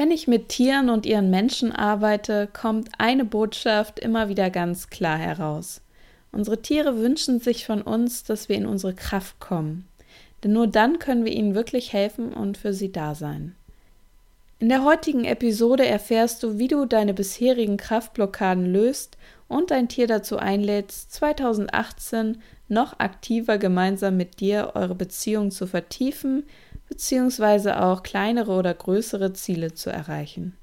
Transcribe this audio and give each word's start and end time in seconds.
Wenn 0.00 0.10
ich 0.10 0.26
mit 0.26 0.48
Tieren 0.48 0.88
und 0.88 1.04
ihren 1.04 1.28
Menschen 1.28 1.72
arbeite, 1.72 2.48
kommt 2.50 2.88
eine 2.96 3.26
Botschaft 3.26 3.98
immer 3.98 4.30
wieder 4.30 4.48
ganz 4.48 4.88
klar 4.88 5.18
heraus. 5.18 5.82
Unsere 6.32 6.62
Tiere 6.62 6.96
wünschen 6.96 7.38
sich 7.38 7.66
von 7.66 7.82
uns, 7.82 8.24
dass 8.24 8.48
wir 8.48 8.56
in 8.56 8.64
unsere 8.64 8.94
Kraft 8.94 9.40
kommen. 9.40 9.86
Denn 10.42 10.54
nur 10.54 10.68
dann 10.68 11.00
können 11.00 11.26
wir 11.26 11.32
ihnen 11.34 11.54
wirklich 11.54 11.92
helfen 11.92 12.32
und 12.32 12.56
für 12.56 12.72
sie 12.72 12.90
da 12.90 13.14
sein. 13.14 13.54
In 14.58 14.70
der 14.70 14.84
heutigen 14.84 15.26
Episode 15.26 15.84
erfährst 15.84 16.42
du, 16.42 16.56
wie 16.56 16.68
du 16.68 16.86
deine 16.86 17.12
bisherigen 17.12 17.76
Kraftblockaden 17.76 18.64
löst 18.64 19.18
und 19.48 19.70
dein 19.70 19.88
Tier 19.88 20.06
dazu 20.06 20.38
einlädst, 20.38 21.12
2018 21.12 22.40
noch 22.68 22.98
aktiver 23.00 23.58
gemeinsam 23.58 24.16
mit 24.16 24.40
dir 24.40 24.72
eure 24.76 24.94
Beziehung 24.94 25.50
zu 25.50 25.66
vertiefen 25.66 26.44
beziehungsweise 26.90 27.80
auch 27.80 28.02
kleinere 28.02 28.52
oder 28.52 28.74
größere 28.74 29.32
Ziele 29.32 29.72
zu 29.72 29.90
erreichen. 29.90 30.56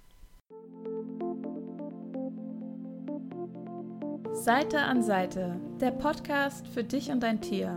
Seite 4.33 4.79
an 4.79 5.01
Seite, 5.01 5.55
der 5.81 5.91
Podcast 5.91 6.67
für 6.67 6.83
dich 6.83 7.09
und 7.09 7.21
dein 7.23 7.41
Tier. 7.41 7.75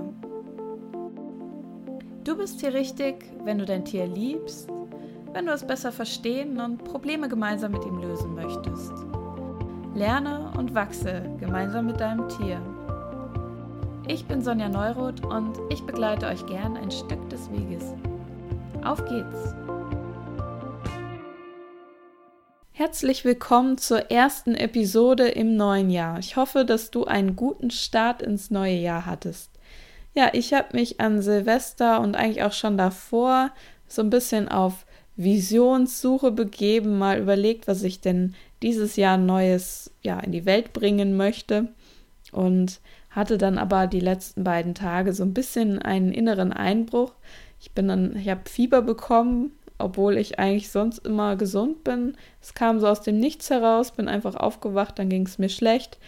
Du 2.24 2.36
bist 2.36 2.60
hier 2.60 2.74
richtig, 2.74 3.24
wenn 3.44 3.58
du 3.58 3.64
dein 3.64 3.84
Tier 3.84 4.06
liebst, 4.06 4.68
wenn 5.32 5.46
du 5.46 5.52
es 5.52 5.66
besser 5.66 5.90
verstehen 5.90 6.60
und 6.60 6.84
Probleme 6.84 7.28
gemeinsam 7.28 7.72
mit 7.72 7.84
ihm 7.84 7.98
lösen 7.98 8.34
möchtest. 8.34 8.92
Lerne 9.94 10.52
und 10.58 10.74
wachse 10.74 11.22
gemeinsam 11.38 11.86
mit 11.86 12.00
deinem 12.00 12.28
Tier. 12.28 12.60
Ich 14.06 14.26
bin 14.26 14.42
Sonja 14.42 14.68
Neuroth 14.68 15.24
und 15.24 15.56
ich 15.70 15.82
begleite 15.84 16.26
euch 16.26 16.44
gern 16.46 16.76
ein 16.76 16.90
Stück 16.90 17.28
des 17.30 17.50
Weges. 17.50 17.94
Auf 18.84 19.04
geht's! 19.04 19.54
Herzlich 22.72 23.26
willkommen 23.26 23.76
zur 23.76 24.10
ersten 24.10 24.54
Episode 24.54 25.28
im 25.28 25.54
neuen 25.54 25.90
Jahr. 25.90 26.18
Ich 26.18 26.36
hoffe, 26.36 26.64
dass 26.64 26.90
du 26.90 27.04
einen 27.04 27.36
guten 27.36 27.70
Start 27.70 28.22
ins 28.22 28.50
neue 28.50 28.76
Jahr 28.76 29.04
hattest. 29.04 29.50
Ja, 30.14 30.30
ich 30.32 30.54
habe 30.54 30.68
mich 30.72 30.98
an 30.98 31.20
Silvester 31.20 32.00
und 32.00 32.16
eigentlich 32.16 32.42
auch 32.42 32.54
schon 32.54 32.78
davor 32.78 33.50
so 33.86 34.00
ein 34.00 34.08
bisschen 34.08 34.48
auf 34.48 34.86
Visionssuche 35.16 36.30
begeben, 36.30 36.96
mal 36.96 37.18
überlegt, 37.18 37.68
was 37.68 37.82
ich 37.82 38.00
denn 38.00 38.34
dieses 38.62 38.96
Jahr 38.96 39.18
Neues 39.18 39.90
ja 40.00 40.18
in 40.20 40.32
die 40.32 40.46
Welt 40.46 40.72
bringen 40.72 41.18
möchte 41.18 41.68
und 42.32 42.80
hatte 43.10 43.36
dann 43.36 43.58
aber 43.58 43.86
die 43.88 44.00
letzten 44.00 44.42
beiden 44.42 44.74
Tage 44.74 45.12
so 45.12 45.22
ein 45.22 45.34
bisschen 45.34 45.80
einen 45.80 46.12
inneren 46.12 46.52
Einbruch, 46.52 47.12
ich 47.60 47.72
bin 47.72 47.88
dann, 47.88 48.16
ich 48.16 48.28
habe 48.28 48.48
Fieber 48.48 48.82
bekommen, 48.82 49.52
obwohl 49.78 50.16
ich 50.16 50.38
eigentlich 50.38 50.70
sonst 50.70 50.98
immer 51.06 51.36
gesund 51.36 51.84
bin. 51.84 52.16
Es 52.40 52.54
kam 52.54 52.80
so 52.80 52.86
aus 52.86 53.02
dem 53.02 53.18
Nichts 53.18 53.50
heraus, 53.50 53.92
bin 53.92 54.08
einfach 54.08 54.34
aufgewacht, 54.34 54.98
dann 54.98 55.08
ging 55.08 55.26
es 55.26 55.38
mir 55.38 55.48
schlecht. 55.48 55.98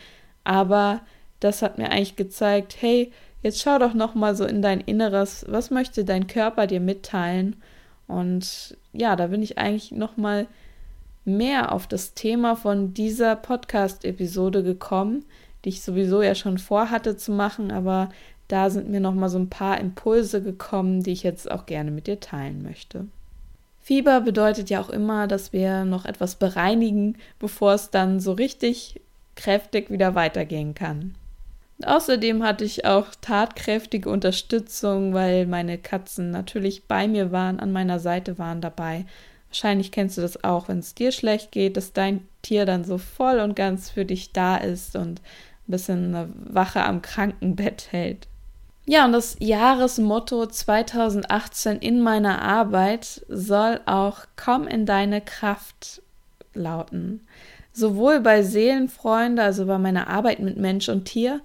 Aber 0.45 1.01
das 1.41 1.63
hat 1.63 1.79
mir 1.79 1.91
eigentlich 1.91 2.17
gezeigt, 2.17 2.77
hey, 2.81 3.13
jetzt 3.43 3.61
schau 3.61 3.79
doch 3.79 3.95
noch 3.95 4.15
mal 4.15 4.35
so 4.35 4.45
in 4.45 4.63
dein 4.63 4.81
Inneres, 4.81 5.45
was 5.49 5.71
möchte 5.71 6.05
dein 6.05 6.27
Körper 6.27 6.67
dir 6.67 6.81
mitteilen? 6.81 7.57
Und 8.07 8.77
ja, 8.93 9.17
da 9.17 9.29
bin 9.29 9.43
ich 9.43 9.59
eigentlich 9.59 9.93
noch 9.93 10.17
mal 10.17 10.47
mehr 11.25 11.73
auf 11.73 11.87
das 11.87 12.15
Thema 12.15 12.57
von 12.57 12.95
dieser 12.95 13.37
Podcast-Episode 13.37 14.63
gekommen, 14.63 15.25
die 15.65 15.71
ich 15.71 15.83
sowieso 15.83 16.23
ja 16.23 16.35
schon 16.35 16.59
vorhatte 16.59 17.17
zu 17.17 17.33
machen, 17.33 17.71
aber 17.71 18.09
da 18.53 18.69
sind 18.69 18.91
mir 18.91 19.01
noch 19.01 19.15
mal 19.15 19.31
so 19.31 19.39
ein 19.39 19.49
paar 19.49 19.81
Impulse 19.81 20.43
gekommen, 20.43 21.03
die 21.03 21.13
ich 21.13 21.23
jetzt 21.23 21.51
auch 21.51 21.65
gerne 21.65 21.91
mit 21.91 22.07
dir 22.07 22.21
teilen 22.21 22.63
möchte. 22.63 23.07
Fieber 23.81 24.21
bedeutet 24.21 24.69
ja 24.69 24.81
auch 24.81 24.91
immer, 24.91 25.27
dass 25.27 25.55
wir 25.55 25.87
noch 25.87 26.05
etwas 26.05 26.35
bereinigen, 26.35 27.17
bevor 27.39 27.73
es 27.73 27.89
dann 27.89 28.21
so 28.21 28.33
richtig 28.33 29.01
kräftig 29.37 29.91
wieder 29.91 30.15
weitergehen 30.15 30.75
kann. 30.75 31.15
Und 31.79 31.89
außerdem 31.89 32.43
hatte 32.43 32.65
ich 32.65 32.85
auch 32.85 33.07
tatkräftige 33.23 34.11
Unterstützung, 34.11 35.15
weil 35.15 35.47
meine 35.47 35.79
Katzen 35.79 36.31
natürlich 36.31 36.85
bei 36.85 37.09
mir 37.09 37.33
waren, 37.33 37.59
an 37.59 37.73
meiner 37.73 37.99
Seite 38.01 38.39
waren 38.39 38.61
dabei. 38.61 39.07
Wahrscheinlich 39.49 39.93
kennst 39.93 40.19
du 40.19 40.21
das 40.21 40.45
auch, 40.45 40.69
wenn 40.69 40.81
es 40.81 40.95
dir 40.95 41.11
schlecht 41.11 41.53
geht, 41.53 41.79
dass 41.79 41.95
dein 41.95 42.29
Tier 42.43 42.67
dann 42.67 42.85
so 42.85 42.99
voll 42.99 43.41
und 43.41 43.57
ganz 43.57 43.89
für 43.89 44.05
dich 44.05 44.33
da 44.33 44.59
ist 44.59 44.95
und 44.95 45.21
ein 45.21 45.71
bisschen 45.71 46.15
eine 46.15 46.29
Wache 46.35 46.85
am 46.85 47.01
Krankenbett 47.01 47.89
hält. 47.93 48.29
Ja, 48.85 49.05
und 49.05 49.13
das 49.13 49.37
Jahresmotto 49.39 50.47
2018 50.47 51.79
in 51.79 52.01
meiner 52.01 52.43
Arbeit 52.43 53.25
soll 53.29 53.81
auch 53.87 54.25
Komm 54.37 54.67
in 54.67 54.87
deine 54.87 55.21
Kraft 55.21 56.03
lauten. 56.53 57.27
Sowohl 57.73 58.21
bei 58.21 58.43
Seelenfreunde, 58.43 59.43
also 59.43 59.67
bei 59.67 59.79
meiner 59.79 60.09
Arbeit 60.09 60.41
mit 60.41 60.57
Mensch 60.57 60.89
und 60.89 61.05
Tier, 61.05 61.41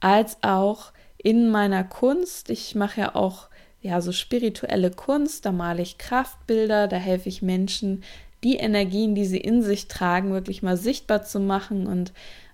als 0.00 0.38
auch 0.42 0.92
in 1.16 1.48
meiner 1.50 1.84
Kunst. 1.84 2.50
Ich 2.50 2.74
mache 2.74 3.02
ja 3.02 3.14
auch 3.14 3.48
ja 3.82 4.00
so 4.00 4.10
spirituelle 4.12 4.90
Kunst, 4.90 5.46
da 5.46 5.52
male 5.52 5.82
ich 5.82 5.96
Kraftbilder, 5.96 6.88
da 6.88 6.96
helfe 6.96 7.28
ich 7.28 7.40
Menschen, 7.40 8.02
die 8.42 8.56
Energien, 8.56 9.14
die 9.14 9.26
sie 9.26 9.40
in 9.40 9.62
sich 9.62 9.88
tragen, 9.88 10.32
wirklich 10.32 10.62
mal 10.62 10.76
sichtbar 10.76 11.22
zu 11.22 11.40
machen 11.40 11.86
und 11.86 12.12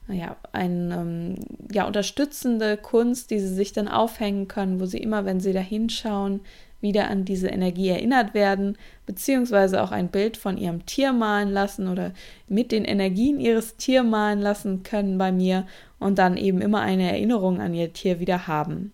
ja, 0.08 0.36
eine 0.52 0.94
ähm, 0.94 1.34
ja, 1.72 1.86
unterstützende 1.86 2.76
Kunst, 2.76 3.30
die 3.30 3.40
sie 3.40 3.54
sich 3.54 3.72
dann 3.72 3.88
aufhängen 3.88 4.48
können, 4.48 4.80
wo 4.80 4.86
sie 4.86 4.98
immer, 4.98 5.24
wenn 5.24 5.40
sie 5.40 5.52
da 5.52 5.60
hinschauen, 5.60 6.40
wieder 6.80 7.08
an 7.08 7.24
diese 7.24 7.48
Energie 7.48 7.88
erinnert 7.88 8.34
werden, 8.34 8.76
beziehungsweise 9.06 9.82
auch 9.82 9.92
ein 9.92 10.08
Bild 10.08 10.36
von 10.36 10.58
ihrem 10.58 10.86
Tier 10.86 11.12
malen 11.12 11.50
lassen 11.50 11.88
oder 11.88 12.12
mit 12.48 12.70
den 12.70 12.84
Energien 12.84 13.40
ihres 13.40 13.76
Tier 13.76 14.02
malen 14.02 14.40
lassen 14.40 14.82
können 14.82 15.18
bei 15.18 15.32
mir 15.32 15.66
und 15.98 16.18
dann 16.18 16.36
eben 16.36 16.60
immer 16.60 16.80
eine 16.80 17.10
Erinnerung 17.10 17.60
an 17.60 17.74
ihr 17.74 17.92
Tier 17.92 18.20
wieder 18.20 18.46
haben. 18.46 18.92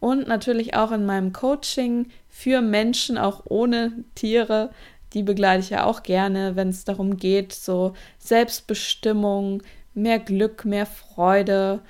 Und 0.00 0.28
natürlich 0.28 0.74
auch 0.74 0.92
in 0.92 1.06
meinem 1.06 1.32
Coaching 1.32 2.08
für 2.28 2.60
Menschen, 2.60 3.18
auch 3.18 3.42
ohne 3.46 4.04
Tiere, 4.14 4.70
die 5.12 5.22
begleite 5.22 5.60
ich 5.60 5.70
ja 5.70 5.84
auch 5.84 6.02
gerne, 6.02 6.54
wenn 6.54 6.68
es 6.68 6.84
darum 6.84 7.16
geht, 7.16 7.52
so 7.52 7.94
Selbstbestimmung, 8.18 9.62
mehr 9.98 10.18
Glück, 10.18 10.64
mehr 10.64 10.86
Freude, 10.86 11.80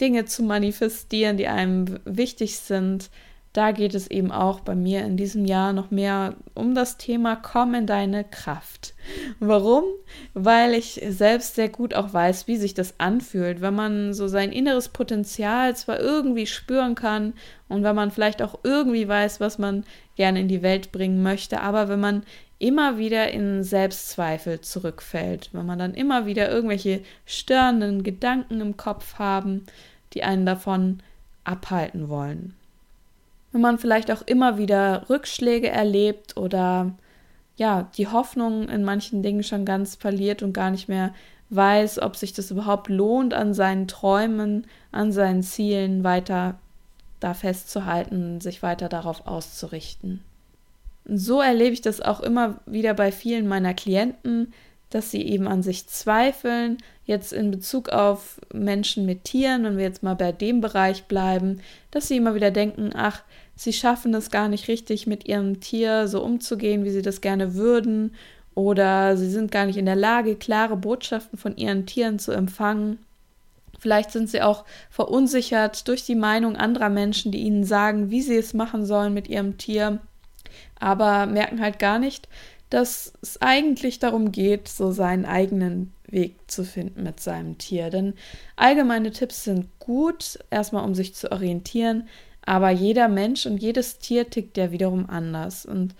Dinge 0.00 0.24
zu 0.24 0.42
manifestieren, 0.42 1.36
die 1.36 1.48
einem 1.48 1.98
wichtig 2.04 2.58
sind. 2.58 3.10
Da 3.52 3.72
geht 3.72 3.94
es 3.94 4.08
eben 4.08 4.30
auch 4.30 4.60
bei 4.60 4.74
mir 4.74 5.04
in 5.04 5.16
diesem 5.16 5.44
Jahr 5.44 5.72
noch 5.72 5.90
mehr 5.90 6.36
um 6.54 6.74
das 6.74 6.96
Thema 6.96 7.36
Komm 7.36 7.74
in 7.74 7.86
deine 7.86 8.24
Kraft. 8.24 8.94
Warum? 9.40 9.84
Weil 10.34 10.74
ich 10.74 11.00
selbst 11.08 11.54
sehr 11.54 11.68
gut 11.68 11.94
auch 11.94 12.12
weiß, 12.12 12.46
wie 12.46 12.56
sich 12.56 12.74
das 12.74 12.94
anfühlt, 12.98 13.60
wenn 13.60 13.74
man 13.74 14.12
so 14.14 14.28
sein 14.28 14.52
inneres 14.52 14.88
Potenzial 14.88 15.74
zwar 15.74 15.98
irgendwie 15.98 16.46
spüren 16.46 16.94
kann 16.94 17.32
und 17.68 17.82
wenn 17.82 17.96
man 17.96 18.10
vielleicht 18.10 18.42
auch 18.42 18.58
irgendwie 18.62 19.08
weiß, 19.08 19.40
was 19.40 19.58
man 19.58 19.84
gerne 20.16 20.40
in 20.40 20.48
die 20.48 20.62
Welt 20.62 20.92
bringen 20.92 21.22
möchte, 21.22 21.60
aber 21.60 21.88
wenn 21.88 22.00
man 22.00 22.22
immer 22.58 22.98
wieder 22.98 23.30
in 23.30 23.62
Selbstzweifel 23.62 24.60
zurückfällt, 24.60 25.50
wenn 25.52 25.66
man 25.66 25.78
dann 25.78 25.94
immer 25.94 26.26
wieder 26.26 26.50
irgendwelche 26.50 27.02
störenden 27.24 28.02
Gedanken 28.02 28.60
im 28.60 28.76
Kopf 28.76 29.14
haben, 29.14 29.66
die 30.14 30.24
einen 30.24 30.46
davon 30.46 31.00
abhalten 31.44 32.08
wollen. 32.08 32.54
Wenn 33.52 33.60
man 33.60 33.78
vielleicht 33.78 34.10
auch 34.10 34.22
immer 34.22 34.58
wieder 34.58 35.06
Rückschläge 35.08 35.68
erlebt 35.68 36.36
oder 36.36 36.92
ja, 37.58 37.90
die 37.98 38.06
Hoffnung 38.06 38.70
in 38.70 38.82
manchen 38.82 39.22
Dingen 39.22 39.42
schon 39.42 39.66
ganz 39.66 39.94
verliert 39.94 40.42
und 40.42 40.54
gar 40.54 40.70
nicht 40.70 40.88
mehr 40.88 41.12
weiß, 41.50 42.00
ob 42.00 42.16
sich 42.16 42.32
das 42.32 42.50
überhaupt 42.50 42.88
lohnt, 42.88 43.34
an 43.34 43.52
seinen 43.52 43.86
Träumen, 43.86 44.66
an 44.90 45.12
seinen 45.12 45.42
Zielen 45.42 46.02
weiter 46.02 46.58
da 47.20 47.34
festzuhalten, 47.34 48.40
sich 48.40 48.62
weiter 48.62 48.88
darauf 48.88 49.26
auszurichten 49.26 50.24
so 51.08 51.40
erlebe 51.40 51.72
ich 51.72 51.80
das 51.80 52.00
auch 52.00 52.20
immer 52.20 52.60
wieder 52.66 52.94
bei 52.94 53.10
vielen 53.10 53.48
meiner 53.48 53.74
Klienten, 53.74 54.52
dass 54.90 55.10
sie 55.10 55.22
eben 55.22 55.48
an 55.48 55.62
sich 55.62 55.88
zweifeln. 55.88 56.78
Jetzt 57.08 57.32
in 57.32 57.50
Bezug 57.50 57.88
auf 57.88 58.40
Menschen 58.52 59.04
mit 59.04 59.24
Tieren, 59.24 59.64
wenn 59.64 59.76
wir 59.78 59.84
jetzt 59.84 60.04
mal 60.04 60.14
bei 60.14 60.30
dem 60.30 60.60
Bereich 60.60 61.04
bleiben, 61.04 61.60
dass 61.90 62.06
sie 62.06 62.18
immer 62.18 62.36
wieder 62.36 62.52
denken, 62.52 62.90
ach, 62.94 63.22
sie 63.56 63.72
schaffen 63.72 64.14
es 64.14 64.30
gar 64.30 64.48
nicht 64.48 64.68
richtig 64.68 65.08
mit 65.08 65.26
ihrem 65.26 65.58
Tier 65.58 66.06
so 66.06 66.22
umzugehen, 66.22 66.84
wie 66.84 66.90
sie 66.90 67.02
das 67.02 67.20
gerne 67.20 67.54
würden, 67.54 68.14
oder 68.54 69.16
sie 69.16 69.30
sind 69.30 69.50
gar 69.50 69.66
nicht 69.66 69.78
in 69.78 69.86
der 69.86 69.96
Lage, 69.96 70.36
klare 70.36 70.76
Botschaften 70.76 71.38
von 71.38 71.56
ihren 71.56 71.86
Tieren 71.86 72.20
zu 72.20 72.32
empfangen. 72.32 72.98
Vielleicht 73.78 74.10
sind 74.10 74.28
sie 74.28 74.42
auch 74.42 74.64
verunsichert 74.90 75.88
durch 75.88 76.04
die 76.04 76.16
Meinung 76.16 76.56
anderer 76.56 76.90
Menschen, 76.90 77.32
die 77.32 77.38
ihnen 77.38 77.64
sagen, 77.64 78.10
wie 78.10 78.22
sie 78.22 78.36
es 78.36 78.54
machen 78.54 78.84
sollen 78.84 79.14
mit 79.14 79.28
ihrem 79.28 79.58
Tier 79.58 80.00
aber 80.78 81.26
merken 81.26 81.60
halt 81.60 81.78
gar 81.78 81.98
nicht, 81.98 82.28
dass 82.70 83.12
es 83.22 83.40
eigentlich 83.40 83.98
darum 83.98 84.32
geht, 84.32 84.68
so 84.68 84.92
seinen 84.92 85.24
eigenen 85.24 85.92
Weg 86.10 86.36
zu 86.46 86.64
finden 86.64 87.02
mit 87.02 87.20
seinem 87.20 87.58
Tier. 87.58 87.90
Denn 87.90 88.14
allgemeine 88.56 89.10
Tipps 89.10 89.44
sind 89.44 89.66
gut, 89.78 90.38
erstmal 90.50 90.84
um 90.84 90.94
sich 90.94 91.14
zu 91.14 91.30
orientieren, 91.32 92.08
aber 92.42 92.70
jeder 92.70 93.08
Mensch 93.08 93.46
und 93.46 93.58
jedes 93.58 93.98
Tier 93.98 94.30
tickt 94.30 94.56
ja 94.56 94.70
wiederum 94.70 95.08
anders. 95.08 95.66
Und 95.66 95.94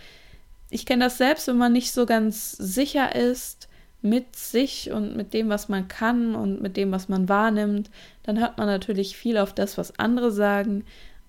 ich 0.71 0.87
kenne 0.87 1.05
das 1.05 1.19
selbst, 1.19 1.47
wenn 1.49 1.59
man 1.59 1.73
nicht 1.73 1.93
so 1.93 2.07
ganz 2.07 2.53
sicher 2.53 3.15
ist 3.15 3.69
mit 4.01 4.37
sich 4.37 4.91
und 4.93 5.17
mit 5.17 5.35
dem, 5.35 5.49
was 5.49 5.69
man 5.69 5.89
kann 5.89 6.35
und 6.35 6.63
mit 6.63 6.77
dem, 6.77 6.93
was 6.93 7.09
man 7.09 7.29
wahrnimmt, 7.29 7.91
dann 8.23 8.39
hört 8.39 8.59
man 8.59 8.67
natürlich 8.67 9.17
viel 9.17 9.39
auf 9.39 9.53
das, 9.53 9.77
was 9.77 9.99
andere 9.99 10.31
sagen 10.31 10.85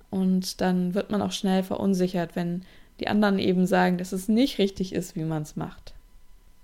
und 0.09 0.61
dann 0.61 0.93
wird 0.93 1.09
man 1.09 1.21
auch 1.21 1.31
schnell 1.31 1.63
verunsichert, 1.63 2.35
wenn 2.35 2.63
die 2.99 3.07
anderen 3.07 3.39
eben 3.39 3.65
sagen, 3.65 3.97
dass 3.97 4.11
es 4.11 4.27
nicht 4.27 4.57
richtig 4.59 4.93
ist, 4.93 5.15
wie 5.15 5.23
man 5.23 5.43
es 5.43 5.55
macht. 5.55 5.93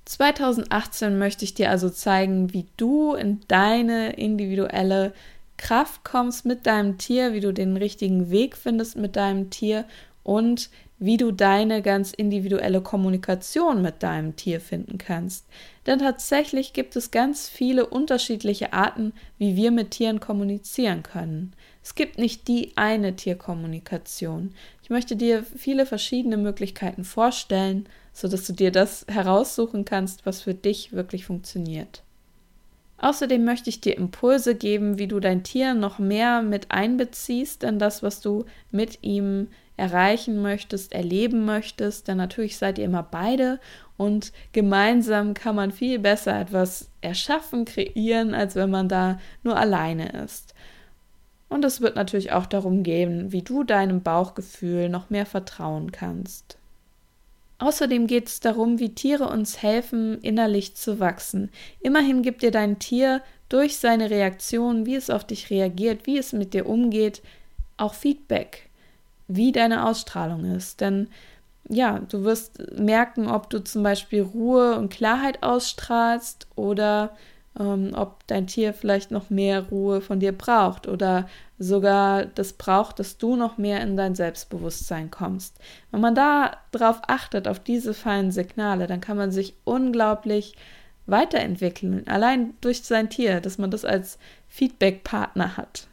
2018 0.05 1.17
möchte 1.17 1.45
ich 1.45 1.53
dir 1.53 1.69
also 1.69 1.89
zeigen, 1.89 2.53
wie 2.53 2.67
du 2.77 3.15
in 3.15 3.39
deine 3.47 4.13
individuelle 4.13 5.13
Kraft 5.57 6.03
kommst 6.03 6.45
mit 6.45 6.65
deinem 6.65 6.97
Tier, 6.97 7.33
wie 7.33 7.39
du 7.39 7.53
den 7.53 7.77
richtigen 7.77 8.29
Weg 8.29 8.55
findest 8.55 8.97
mit 8.97 9.15
deinem 9.15 9.49
Tier 9.49 9.85
und 10.23 10.69
wie 10.97 11.17
du 11.17 11.31
deine 11.31 11.81
ganz 11.81 12.13
individuelle 12.13 12.81
Kommunikation 12.81 13.81
mit 13.81 14.01
deinem 14.01 14.35
Tier 14.35 14.61
finden 14.61 14.97
kannst. 14.97 15.45
Denn 15.85 15.99
tatsächlich 15.99 16.73
gibt 16.73 16.95
es 16.95 17.11
ganz 17.11 17.49
viele 17.49 17.85
unterschiedliche 17.85 18.73
Arten, 18.73 19.13
wie 19.37 19.55
wir 19.55 19.71
mit 19.71 19.91
Tieren 19.91 20.19
kommunizieren 20.19 21.03
können. 21.03 21.53
Es 21.83 21.95
gibt 21.95 22.17
nicht 22.17 22.47
die 22.47 22.71
eine 22.75 23.15
Tierkommunikation. 23.15 24.53
Ich 24.81 24.89
möchte 24.89 25.15
dir 25.15 25.43
viele 25.43 25.85
verschiedene 25.85 26.37
Möglichkeiten 26.37 27.03
vorstellen, 27.03 27.87
sodass 28.15 28.47
du 28.47 28.53
dir 28.53 28.71
das 28.71 29.05
heraussuchen 29.09 29.83
kannst, 29.83 30.25
was 30.25 30.41
für 30.41 30.53
dich 30.53 30.93
wirklich 30.93 31.25
funktioniert. 31.25 32.01
Außerdem 32.97 33.43
möchte 33.43 33.69
ich 33.69 33.81
dir 33.81 33.97
Impulse 33.97 34.55
geben, 34.55 34.97
wie 34.97 35.07
du 35.07 35.19
dein 35.19 35.43
Tier 35.43 35.73
noch 35.73 35.99
mehr 35.99 36.41
mit 36.41 36.71
einbeziehst 36.71 37.63
in 37.63 37.77
das, 37.77 38.03
was 38.03 38.21
du 38.21 38.45
mit 38.71 38.99
ihm 39.01 39.49
erreichen 39.75 40.41
möchtest, 40.41 40.93
erleben 40.93 41.43
möchtest, 41.43 42.07
denn 42.07 42.15
natürlich 42.15 42.57
seid 42.57 42.77
ihr 42.77 42.85
immer 42.85 43.03
beide 43.03 43.59
und 43.97 44.31
gemeinsam 44.53 45.33
kann 45.33 45.57
man 45.57 45.73
viel 45.73 45.99
besser 45.99 46.39
etwas 46.39 46.89
erschaffen, 47.01 47.65
kreieren, 47.65 48.33
als 48.33 48.55
wenn 48.55 48.69
man 48.69 48.87
da 48.87 49.19
nur 49.43 49.57
alleine 49.57 50.23
ist. 50.23 50.55
Und 51.49 51.65
es 51.65 51.81
wird 51.81 51.97
natürlich 51.97 52.31
auch 52.31 52.45
darum 52.45 52.83
gehen, 52.83 53.33
wie 53.33 53.41
du 53.41 53.65
deinem 53.65 54.01
Bauchgefühl 54.01 54.87
noch 54.87 55.09
mehr 55.09 55.25
vertrauen 55.25 55.91
kannst. 55.91 56.57
Außerdem 57.57 58.07
geht 58.07 58.27
es 58.27 58.39
darum, 58.41 58.79
wie 58.79 58.93
Tiere 58.93 59.29
uns 59.29 59.61
helfen, 59.61 60.19
innerlich 60.21 60.75
zu 60.75 60.99
wachsen. 60.99 61.49
Immerhin 61.79 62.21
gibt 62.21 62.41
dir 62.41 62.51
dein 62.51 62.79
Tier 62.79 63.21
durch 63.47 63.77
seine 63.77 64.09
Reaktion, 64.09 64.85
wie 64.85 64.95
es 64.95 65.09
auf 65.09 65.25
dich 65.25 65.49
reagiert, 65.49 66.05
wie 66.05 66.17
es 66.17 66.33
mit 66.33 66.53
dir 66.53 66.67
umgeht, 66.67 67.21
auch 67.77 67.93
Feedback 67.93 68.69
wie 69.27 69.51
deine 69.51 69.87
Ausstrahlung 69.87 70.45
ist. 70.45 70.81
Denn 70.81 71.07
ja, 71.67 71.99
du 71.99 72.23
wirst 72.23 72.77
merken, 72.77 73.27
ob 73.27 73.49
du 73.49 73.63
zum 73.63 73.83
Beispiel 73.83 74.21
Ruhe 74.21 74.77
und 74.77 74.89
Klarheit 74.89 75.41
ausstrahlst 75.41 76.47
oder 76.55 77.15
ähm, 77.59 77.91
ob 77.95 78.25
dein 78.27 78.47
Tier 78.47 78.73
vielleicht 78.73 79.11
noch 79.11 79.29
mehr 79.29 79.69
Ruhe 79.69 80.01
von 80.01 80.19
dir 80.19 80.31
braucht 80.31 80.87
oder 80.87 81.27
sogar 81.57 82.25
das 82.25 82.53
braucht, 82.53 82.99
dass 82.99 83.17
du 83.17 83.35
noch 83.35 83.57
mehr 83.57 83.81
in 83.81 83.95
dein 83.95 84.15
Selbstbewusstsein 84.15 85.09
kommst. 85.11 85.57
Wenn 85.91 86.01
man 86.01 86.15
da 86.15 86.57
drauf 86.71 87.01
achtet, 87.07 87.47
auf 87.47 87.59
diese 87.59 87.93
feinen 87.93 88.31
Signale, 88.31 88.87
dann 88.87 89.01
kann 89.01 89.17
man 89.17 89.31
sich 89.31 89.55
unglaublich 89.63 90.55
weiterentwickeln, 91.05 92.07
allein 92.07 92.55
durch 92.61 92.83
sein 92.83 93.09
Tier, 93.09 93.39
dass 93.39 93.57
man 93.57 93.71
das 93.71 93.85
als 93.85 94.17
Feedback-Partner 94.49 95.55
hat. 95.55 95.87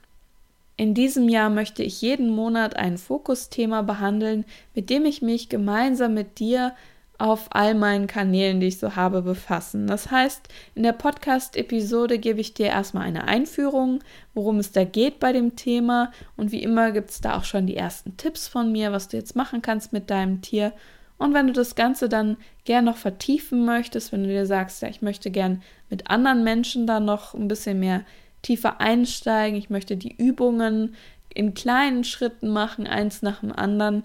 In 0.76 0.94
diesem 0.94 1.28
Jahr 1.28 1.50
möchte 1.50 1.82
ich 1.82 2.00
jeden 2.00 2.30
Monat 2.30 2.76
ein 2.76 2.96
Fokusthema 2.96 3.82
behandeln, 3.82 4.44
mit 4.74 4.88
dem 4.90 5.04
ich 5.04 5.20
mich 5.20 5.48
gemeinsam 5.48 6.14
mit 6.14 6.38
dir 6.38 6.72
auf 7.22 7.46
all 7.50 7.76
meinen 7.76 8.08
Kanälen, 8.08 8.58
die 8.58 8.66
ich 8.66 8.80
so 8.80 8.96
habe, 8.96 9.22
befassen. 9.22 9.86
Das 9.86 10.10
heißt, 10.10 10.48
in 10.74 10.82
der 10.82 10.92
Podcast-Episode 10.92 12.18
gebe 12.18 12.40
ich 12.40 12.52
dir 12.52 12.66
erstmal 12.66 13.06
eine 13.06 13.28
Einführung, 13.28 14.00
worum 14.34 14.58
es 14.58 14.72
da 14.72 14.82
geht 14.82 15.20
bei 15.20 15.32
dem 15.32 15.54
Thema. 15.54 16.10
Und 16.36 16.50
wie 16.50 16.64
immer 16.64 16.90
gibt 16.90 17.10
es 17.10 17.20
da 17.20 17.36
auch 17.36 17.44
schon 17.44 17.68
die 17.68 17.76
ersten 17.76 18.16
Tipps 18.16 18.48
von 18.48 18.72
mir, 18.72 18.90
was 18.90 19.06
du 19.06 19.16
jetzt 19.16 19.36
machen 19.36 19.62
kannst 19.62 19.92
mit 19.92 20.10
deinem 20.10 20.42
Tier. 20.42 20.72
Und 21.16 21.32
wenn 21.32 21.46
du 21.46 21.52
das 21.52 21.76
Ganze 21.76 22.08
dann 22.08 22.38
gern 22.64 22.86
noch 22.86 22.96
vertiefen 22.96 23.64
möchtest, 23.64 24.10
wenn 24.10 24.24
du 24.24 24.28
dir 24.28 24.44
sagst, 24.44 24.82
ja, 24.82 24.88
ich 24.88 25.00
möchte 25.00 25.30
gern 25.30 25.62
mit 25.90 26.10
anderen 26.10 26.42
Menschen 26.42 26.88
da 26.88 26.98
noch 26.98 27.34
ein 27.34 27.46
bisschen 27.46 27.78
mehr 27.78 28.02
tiefer 28.42 28.80
einsteigen, 28.80 29.56
ich 29.56 29.70
möchte 29.70 29.96
die 29.96 30.16
Übungen 30.16 30.96
in 31.32 31.54
kleinen 31.54 32.02
Schritten 32.02 32.48
machen, 32.48 32.88
eins 32.88 33.22
nach 33.22 33.42
dem 33.42 33.52
anderen, 33.52 34.02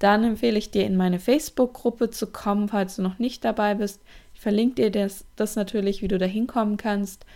dann 0.00 0.24
empfehle 0.24 0.58
ich 0.58 0.70
dir, 0.70 0.86
in 0.86 0.96
meine 0.96 1.20
Facebook-Gruppe 1.20 2.10
zu 2.10 2.26
kommen, 2.26 2.68
falls 2.68 2.96
du 2.96 3.02
noch 3.02 3.18
nicht 3.18 3.44
dabei 3.44 3.74
bist. 3.74 4.00
Ich 4.34 4.40
verlinke 4.40 4.76
dir 4.76 4.90
das, 4.90 5.26
das 5.36 5.56
natürlich, 5.56 6.02
wie 6.02 6.08
du 6.08 6.18
da 6.18 6.26
hinkommen 6.26 6.78
kannst. 6.78 7.26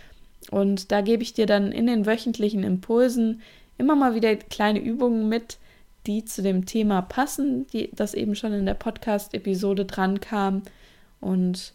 Und 0.49 0.91
da 0.91 1.01
gebe 1.01 1.23
ich 1.23 1.33
dir 1.33 1.45
dann 1.45 1.71
in 1.71 1.85
den 1.85 2.05
wöchentlichen 2.07 2.63
Impulsen 2.63 3.41
immer 3.77 3.95
mal 3.95 4.15
wieder 4.15 4.35
kleine 4.35 4.79
Übungen 4.79 5.29
mit, 5.29 5.57
die 6.07 6.25
zu 6.25 6.41
dem 6.41 6.65
Thema 6.65 7.03
passen, 7.03 7.67
die 7.67 7.91
das 7.93 8.15
eben 8.15 8.35
schon 8.35 8.53
in 8.53 8.65
der 8.65 8.73
Podcast-Episode 8.73 9.85
dran 9.85 10.19
kam 10.19 10.63
und 11.19 11.73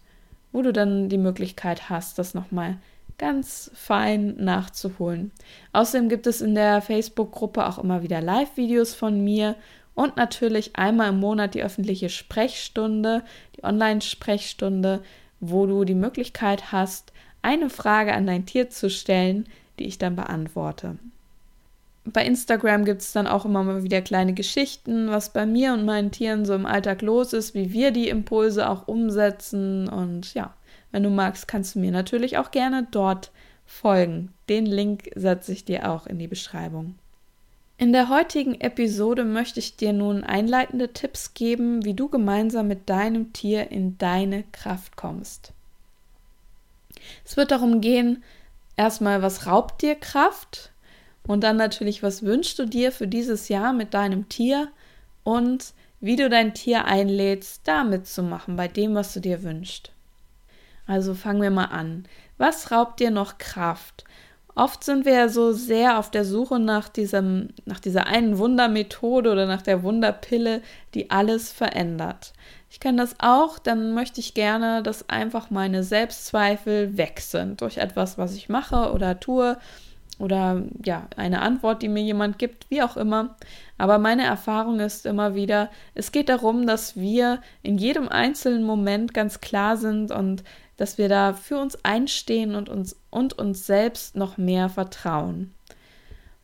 wo 0.52 0.62
du 0.62 0.72
dann 0.72 1.08
die 1.08 1.18
Möglichkeit 1.18 1.88
hast, 1.88 2.18
das 2.18 2.34
nochmal 2.34 2.78
ganz 3.16 3.70
fein 3.74 4.34
nachzuholen. 4.38 5.30
Außerdem 5.72 6.08
gibt 6.08 6.26
es 6.26 6.40
in 6.40 6.54
der 6.54 6.80
Facebook-Gruppe 6.80 7.66
auch 7.66 7.78
immer 7.78 8.02
wieder 8.02 8.20
Live-Videos 8.20 8.94
von 8.94 9.22
mir 9.22 9.54
und 9.94 10.16
natürlich 10.16 10.76
einmal 10.76 11.10
im 11.10 11.20
Monat 11.20 11.54
die 11.54 11.62
öffentliche 11.62 12.08
Sprechstunde, 12.08 13.22
die 13.56 13.64
Online-Sprechstunde, 13.64 15.02
wo 15.40 15.66
du 15.66 15.84
die 15.84 15.94
Möglichkeit 15.94 16.72
hast, 16.72 17.12
eine 17.42 17.70
Frage 17.70 18.12
an 18.12 18.26
dein 18.26 18.46
Tier 18.46 18.70
zu 18.70 18.90
stellen, 18.90 19.46
die 19.78 19.84
ich 19.84 19.98
dann 19.98 20.16
beantworte. 20.16 20.98
Bei 22.04 22.24
Instagram 22.24 22.84
gibt 22.84 23.02
es 23.02 23.12
dann 23.12 23.26
auch 23.26 23.44
immer 23.44 23.62
mal 23.62 23.82
wieder 23.82 24.00
kleine 24.00 24.32
Geschichten, 24.32 25.10
was 25.10 25.32
bei 25.32 25.44
mir 25.46 25.72
und 25.74 25.84
meinen 25.84 26.10
Tieren 26.10 26.44
so 26.44 26.54
im 26.54 26.66
Alltag 26.66 27.02
los 27.02 27.32
ist, 27.32 27.54
wie 27.54 27.72
wir 27.72 27.90
die 27.90 28.08
Impulse 28.08 28.68
auch 28.68 28.88
umsetzen 28.88 29.88
und 29.88 30.32
ja, 30.34 30.54
wenn 30.92 31.02
du 31.02 31.10
magst, 31.10 31.46
kannst 31.46 31.74
du 31.74 31.78
mir 31.78 31.92
natürlich 31.92 32.38
auch 32.38 32.50
gerne 32.50 32.86
dort 32.90 33.30
folgen. 33.66 34.32
Den 34.48 34.66
Link 34.66 35.10
setze 35.14 35.52
ich 35.52 35.64
dir 35.64 35.90
auch 35.90 36.06
in 36.06 36.18
die 36.18 36.26
Beschreibung. 36.26 36.96
In 37.80 37.94
der 37.94 38.10
heutigen 38.10 38.60
Episode 38.60 39.24
möchte 39.24 39.58
ich 39.58 39.74
dir 39.74 39.94
nun 39.94 40.22
einleitende 40.22 40.92
Tipps 40.92 41.32
geben, 41.32 41.82
wie 41.82 41.94
du 41.94 42.10
gemeinsam 42.10 42.68
mit 42.68 42.90
deinem 42.90 43.32
Tier 43.32 43.70
in 43.70 43.96
deine 43.96 44.44
Kraft 44.52 44.98
kommst. 44.98 45.54
Es 47.24 47.38
wird 47.38 47.52
darum 47.52 47.80
gehen, 47.80 48.22
erstmal, 48.76 49.22
was 49.22 49.46
raubt 49.46 49.80
dir 49.80 49.94
Kraft 49.94 50.72
und 51.26 51.42
dann 51.42 51.56
natürlich, 51.56 52.02
was 52.02 52.22
wünschst 52.22 52.58
du 52.58 52.66
dir 52.66 52.92
für 52.92 53.08
dieses 53.08 53.48
Jahr 53.48 53.72
mit 53.72 53.94
deinem 53.94 54.28
Tier 54.28 54.68
und 55.24 55.72
wie 56.02 56.16
du 56.16 56.28
dein 56.28 56.52
Tier 56.52 56.84
einlädst, 56.84 57.62
da 57.64 57.82
mitzumachen 57.82 58.56
bei 58.56 58.68
dem, 58.68 58.94
was 58.94 59.14
du 59.14 59.20
dir 59.20 59.42
wünschst. 59.42 59.90
Also 60.86 61.14
fangen 61.14 61.40
wir 61.40 61.50
mal 61.50 61.64
an. 61.64 62.04
Was 62.36 62.72
raubt 62.72 63.00
dir 63.00 63.10
noch 63.10 63.38
Kraft? 63.38 64.04
Oft 64.54 64.84
sind 64.84 65.04
wir 65.04 65.12
ja 65.14 65.28
so 65.28 65.52
sehr 65.52 65.98
auf 65.98 66.10
der 66.10 66.24
Suche 66.24 66.58
nach 66.58 66.88
diesem, 66.88 67.50
nach 67.66 67.80
dieser 67.80 68.06
einen 68.06 68.38
Wundermethode 68.38 69.30
oder 69.30 69.46
nach 69.46 69.62
der 69.62 69.82
Wunderpille, 69.82 70.62
die 70.94 71.10
alles 71.10 71.52
verändert. 71.52 72.32
Ich 72.70 72.78
kenne 72.80 72.98
das 72.98 73.16
auch, 73.18 73.58
dann 73.58 73.94
möchte 73.94 74.20
ich 74.20 74.34
gerne, 74.34 74.82
dass 74.82 75.08
einfach 75.08 75.50
meine 75.50 75.82
Selbstzweifel 75.82 76.96
weg 76.96 77.20
sind 77.20 77.60
durch 77.60 77.78
etwas, 77.78 78.18
was 78.18 78.34
ich 78.34 78.48
mache 78.48 78.92
oder 78.92 79.18
tue 79.18 79.56
oder 80.20 80.62
ja, 80.84 81.08
eine 81.16 81.40
Antwort, 81.40 81.82
die 81.82 81.88
mir 81.88 82.02
jemand 82.02 82.38
gibt, 82.38 82.70
wie 82.70 82.82
auch 82.82 82.96
immer. 82.96 83.36
Aber 83.78 83.98
meine 83.98 84.24
Erfahrung 84.24 84.78
ist 84.78 85.06
immer 85.06 85.34
wieder, 85.34 85.70
es 85.94 86.12
geht 86.12 86.28
darum, 86.28 86.66
dass 86.66 86.96
wir 86.96 87.40
in 87.62 87.78
jedem 87.78 88.08
einzelnen 88.08 88.62
Moment 88.62 89.14
ganz 89.14 89.40
klar 89.40 89.78
sind 89.78 90.12
und 90.12 90.44
dass 90.80 90.96
wir 90.96 91.10
da 91.10 91.34
für 91.34 91.58
uns 91.58 91.76
einstehen 91.84 92.54
und 92.54 92.70
uns 92.70 92.96
und 93.10 93.38
uns 93.38 93.66
selbst 93.66 94.16
noch 94.16 94.38
mehr 94.38 94.70
vertrauen. 94.70 95.52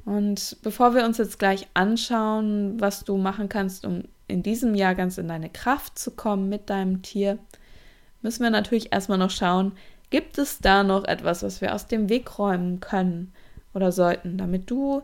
Und 0.04 0.58
bevor 0.62 0.94
wir 0.94 1.06
uns 1.06 1.16
jetzt 1.16 1.38
gleich 1.38 1.68
anschauen, 1.72 2.78
was 2.78 3.04
du 3.04 3.16
machen 3.16 3.48
kannst, 3.48 3.86
um 3.86 4.04
in 4.28 4.42
diesem 4.42 4.74
Jahr 4.74 4.94
ganz 4.94 5.16
in 5.16 5.28
deine 5.28 5.48
Kraft 5.48 5.98
zu 5.98 6.10
kommen 6.10 6.50
mit 6.50 6.68
deinem 6.68 7.00
Tier, 7.00 7.38
müssen 8.20 8.42
wir 8.42 8.50
natürlich 8.50 8.92
erstmal 8.92 9.16
noch 9.16 9.30
schauen, 9.30 9.72
gibt 10.10 10.36
es 10.36 10.58
da 10.58 10.84
noch 10.84 11.04
etwas, 11.04 11.42
was 11.42 11.62
wir 11.62 11.74
aus 11.74 11.86
dem 11.86 12.10
Weg 12.10 12.38
räumen 12.38 12.80
können 12.80 13.32
oder 13.72 13.90
sollten, 13.90 14.36
damit 14.36 14.70
du 14.70 15.00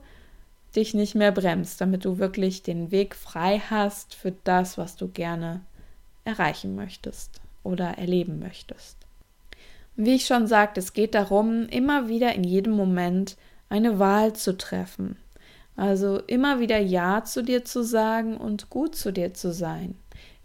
dich 0.76 0.92
nicht 0.92 1.14
mehr 1.14 1.32
bremst, 1.32 1.80
damit 1.80 2.04
du 2.04 2.18
wirklich 2.18 2.62
den 2.62 2.90
Weg 2.90 3.14
frei 3.14 3.62
hast 3.70 4.14
für 4.14 4.34
das, 4.44 4.76
was 4.76 4.96
du 4.96 5.08
gerne 5.08 5.62
erreichen 6.24 6.76
möchtest 6.76 7.40
oder 7.62 7.96
erleben 7.96 8.38
möchtest. 8.38 9.01
Wie 9.96 10.14
ich 10.14 10.26
schon 10.26 10.46
sagte, 10.46 10.80
es 10.80 10.92
geht 10.92 11.14
darum, 11.14 11.66
immer 11.68 12.08
wieder 12.08 12.34
in 12.34 12.44
jedem 12.44 12.72
Moment 12.72 13.36
eine 13.68 13.98
Wahl 13.98 14.32
zu 14.32 14.56
treffen. 14.56 15.16
Also 15.76 16.18
immer 16.26 16.60
wieder 16.60 16.78
Ja 16.78 17.24
zu 17.24 17.42
dir 17.42 17.64
zu 17.64 17.82
sagen 17.82 18.36
und 18.36 18.70
gut 18.70 18.94
zu 18.94 19.12
dir 19.12 19.34
zu 19.34 19.52
sein. 19.52 19.94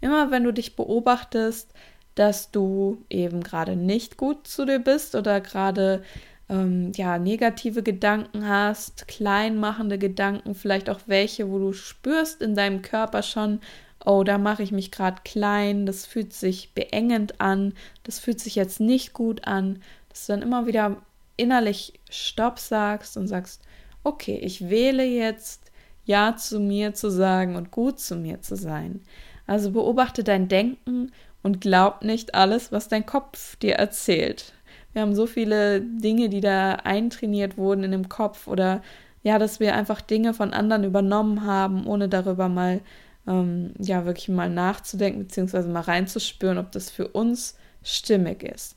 Immer 0.00 0.30
wenn 0.30 0.44
du 0.44 0.52
dich 0.52 0.76
beobachtest, 0.76 1.72
dass 2.14 2.50
du 2.50 3.04
eben 3.10 3.42
gerade 3.42 3.76
nicht 3.76 4.16
gut 4.16 4.46
zu 4.46 4.64
dir 4.64 4.78
bist 4.78 5.14
oder 5.14 5.40
gerade 5.40 6.02
ähm, 6.48 6.92
ja, 6.96 7.18
negative 7.18 7.82
Gedanken 7.82 8.48
hast, 8.48 9.06
kleinmachende 9.06 9.98
Gedanken, 9.98 10.54
vielleicht 10.54 10.88
auch 10.90 11.00
welche, 11.06 11.50
wo 11.50 11.58
du 11.58 11.72
spürst 11.72 12.42
in 12.42 12.54
deinem 12.54 12.82
Körper 12.82 13.22
schon, 13.22 13.60
oh, 14.04 14.22
da 14.24 14.38
mache 14.38 14.62
ich 14.62 14.72
mich 14.72 14.90
gerade 14.90 15.22
klein, 15.24 15.86
das 15.86 16.06
fühlt 16.06 16.32
sich 16.32 16.74
beengend 16.74 17.40
an, 17.40 17.74
das 18.04 18.18
fühlt 18.18 18.40
sich 18.40 18.54
jetzt 18.54 18.80
nicht 18.80 19.12
gut 19.12 19.46
an, 19.46 19.82
dass 20.08 20.26
du 20.26 20.32
dann 20.32 20.42
immer 20.42 20.66
wieder 20.66 20.96
innerlich 21.36 22.00
Stopp 22.10 22.58
sagst 22.58 23.16
und 23.16 23.28
sagst, 23.28 23.62
okay, 24.04 24.38
ich 24.42 24.68
wähle 24.68 25.04
jetzt 25.04 25.70
Ja 26.04 26.36
zu 26.36 26.60
mir 26.60 26.94
zu 26.94 27.10
sagen 27.10 27.56
und 27.56 27.70
gut 27.70 28.00
zu 28.00 28.16
mir 28.16 28.40
zu 28.40 28.56
sein. 28.56 29.02
Also 29.46 29.70
beobachte 29.70 30.24
dein 30.24 30.48
Denken 30.48 31.12
und 31.42 31.60
glaub 31.60 32.02
nicht 32.02 32.34
alles, 32.34 32.72
was 32.72 32.88
dein 32.88 33.06
Kopf 33.06 33.56
dir 33.56 33.74
erzählt. 33.74 34.52
Wir 34.92 35.02
haben 35.02 35.14
so 35.14 35.26
viele 35.26 35.80
Dinge, 35.80 36.28
die 36.28 36.40
da 36.40 36.74
eintrainiert 36.76 37.56
wurden 37.56 37.84
in 37.84 37.92
dem 37.92 38.08
Kopf 38.08 38.46
oder 38.46 38.82
ja, 39.22 39.38
dass 39.38 39.60
wir 39.60 39.74
einfach 39.74 40.00
Dinge 40.00 40.32
von 40.32 40.52
anderen 40.52 40.84
übernommen 40.84 41.44
haben, 41.44 41.86
ohne 41.86 42.08
darüber 42.08 42.48
mal 42.48 42.80
ähm, 43.28 43.74
ja 43.78 44.04
wirklich 44.06 44.28
mal 44.28 44.50
nachzudenken 44.50 45.20
beziehungsweise 45.20 45.68
mal 45.68 45.80
reinzuspüren, 45.80 46.58
ob 46.58 46.72
das 46.72 46.90
für 46.90 47.08
uns 47.08 47.56
stimmig 47.82 48.42
ist. 48.42 48.76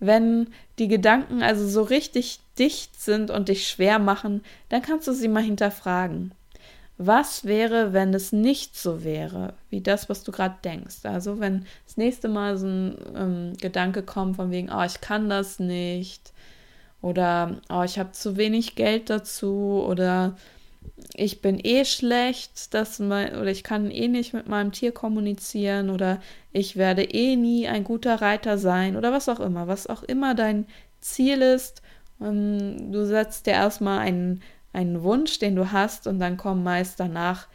Wenn 0.00 0.48
die 0.78 0.88
Gedanken 0.88 1.42
also 1.42 1.66
so 1.66 1.82
richtig 1.82 2.40
dicht 2.58 3.00
sind 3.00 3.30
und 3.30 3.48
dich 3.48 3.68
schwer 3.68 3.98
machen, 3.98 4.42
dann 4.68 4.82
kannst 4.82 5.06
du 5.06 5.12
sie 5.12 5.28
mal 5.28 5.42
hinterfragen. 5.42 6.32
Was 6.98 7.44
wäre, 7.44 7.92
wenn 7.92 8.12
es 8.12 8.32
nicht 8.32 8.76
so 8.76 9.02
wäre, 9.02 9.54
wie 9.70 9.80
das, 9.80 10.08
was 10.08 10.24
du 10.24 10.32
gerade 10.32 10.56
denkst? 10.64 11.04
Also 11.04 11.40
wenn 11.40 11.66
das 11.86 11.96
nächste 11.96 12.28
Mal 12.28 12.58
so 12.58 12.66
ein 12.66 12.96
ähm, 13.16 13.52
Gedanke 13.60 14.02
kommt 14.02 14.36
von 14.36 14.50
wegen, 14.50 14.70
oh, 14.70 14.82
ich 14.82 15.00
kann 15.00 15.28
das 15.30 15.58
nicht 15.58 16.32
oder 17.00 17.60
oh, 17.68 17.82
ich 17.82 17.98
habe 17.98 18.12
zu 18.12 18.36
wenig 18.36 18.74
Geld 18.74 19.08
dazu 19.10 19.84
oder 19.86 20.36
ich 21.14 21.42
bin 21.42 21.60
eh 21.62 21.84
schlecht, 21.84 22.74
dass 22.74 22.98
mein, 22.98 23.36
oder 23.36 23.50
ich 23.50 23.64
kann 23.64 23.90
eh 23.90 24.08
nicht 24.08 24.32
mit 24.32 24.48
meinem 24.48 24.72
Tier 24.72 24.92
kommunizieren 24.92 25.90
oder 25.90 26.20
ich 26.52 26.76
werde 26.76 27.02
eh 27.02 27.36
nie 27.36 27.68
ein 27.68 27.84
guter 27.84 28.20
Reiter 28.20 28.58
sein 28.58 28.96
oder 28.96 29.12
was 29.12 29.28
auch 29.28 29.40
immer, 29.40 29.68
was 29.68 29.86
auch 29.86 30.02
immer 30.02 30.34
dein 30.34 30.66
Ziel 31.00 31.42
ist. 31.42 31.82
Ähm, 32.20 32.92
du 32.92 33.04
setzt 33.06 33.46
dir 33.46 33.52
erstmal 33.52 33.98
einen, 33.98 34.42
einen 34.72 35.02
Wunsch, 35.02 35.38
den 35.38 35.56
du 35.56 35.72
hast, 35.72 36.06
und 36.06 36.18
dann 36.18 36.36
kommen 36.36 36.62
meist 36.62 36.98
danach 36.98 37.48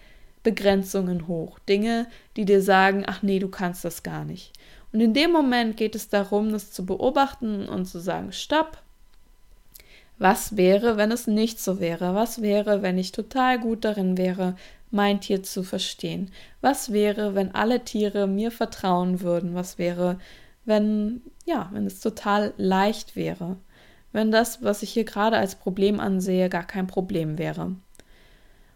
Begrenzungen 0.43 1.27
hoch. 1.27 1.59
Dinge, 1.59 2.07
die 2.35 2.45
dir 2.45 2.61
sagen, 2.61 3.03
ach 3.07 3.23
nee, 3.23 3.39
du 3.39 3.49
kannst 3.49 3.83
das 3.83 4.03
gar 4.03 4.23
nicht. 4.23 4.53
Und 4.93 5.01
in 5.01 5.13
dem 5.13 5.31
Moment 5.31 5.77
geht 5.77 5.95
es 5.95 6.09
darum, 6.09 6.51
das 6.51 6.71
zu 6.71 6.85
beobachten 6.85 7.67
und 7.67 7.85
zu 7.85 7.99
sagen, 7.99 8.31
stopp, 8.31 8.81
was 10.19 10.57
wäre, 10.57 10.97
wenn 10.97 11.11
es 11.11 11.27
nicht 11.27 11.59
so 11.59 11.79
wäre? 11.79 12.15
Was 12.15 12.41
wäre, 12.41 12.81
wenn 12.81 12.97
ich 12.97 13.11
total 13.11 13.59
gut 13.59 13.85
darin 13.85 14.17
wäre, 14.17 14.55
mein 14.89 15.21
Tier 15.21 15.43
zu 15.43 15.63
verstehen? 15.63 16.31
Was 16.61 16.91
wäre, 16.91 17.35
wenn 17.35 17.53
alle 17.53 17.83
Tiere 17.83 18.27
mir 18.27 18.51
vertrauen 18.51 19.21
würden? 19.21 19.53
Was 19.53 19.77
wäre, 19.77 20.19
wenn, 20.65 21.21
ja, 21.45 21.69
wenn 21.71 21.85
es 21.85 21.99
total 21.99 22.53
leicht 22.57 23.15
wäre? 23.15 23.57
Wenn 24.11 24.31
das, 24.31 24.63
was 24.63 24.81
ich 24.83 24.91
hier 24.91 25.03
gerade 25.03 25.37
als 25.37 25.55
Problem 25.55 25.99
ansehe, 25.99 26.49
gar 26.49 26.65
kein 26.65 26.87
Problem 26.87 27.37
wäre. 27.37 27.75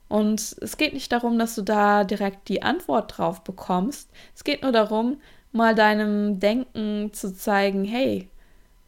Und 0.07 0.57
es 0.62 0.75
geht 0.77 0.93
nicht 0.93 1.12
darum, 1.12 1.39
dass 1.39 1.55
du 1.55 1.62
da 1.62 2.03
direkt 2.03 2.50
die 2.50 2.62
Antwort 2.63 3.17
drauf 3.17 3.43
bekommst. 3.43 4.10
Es 4.36 4.43
geht 4.43 4.62
nur 4.62 4.74
darum, 4.74 5.21
mal 5.53 5.74
deinem 5.74 6.39
Denken 6.39 7.12
zu 7.13 7.33
zeigen, 7.33 7.86
hey, 7.86 8.29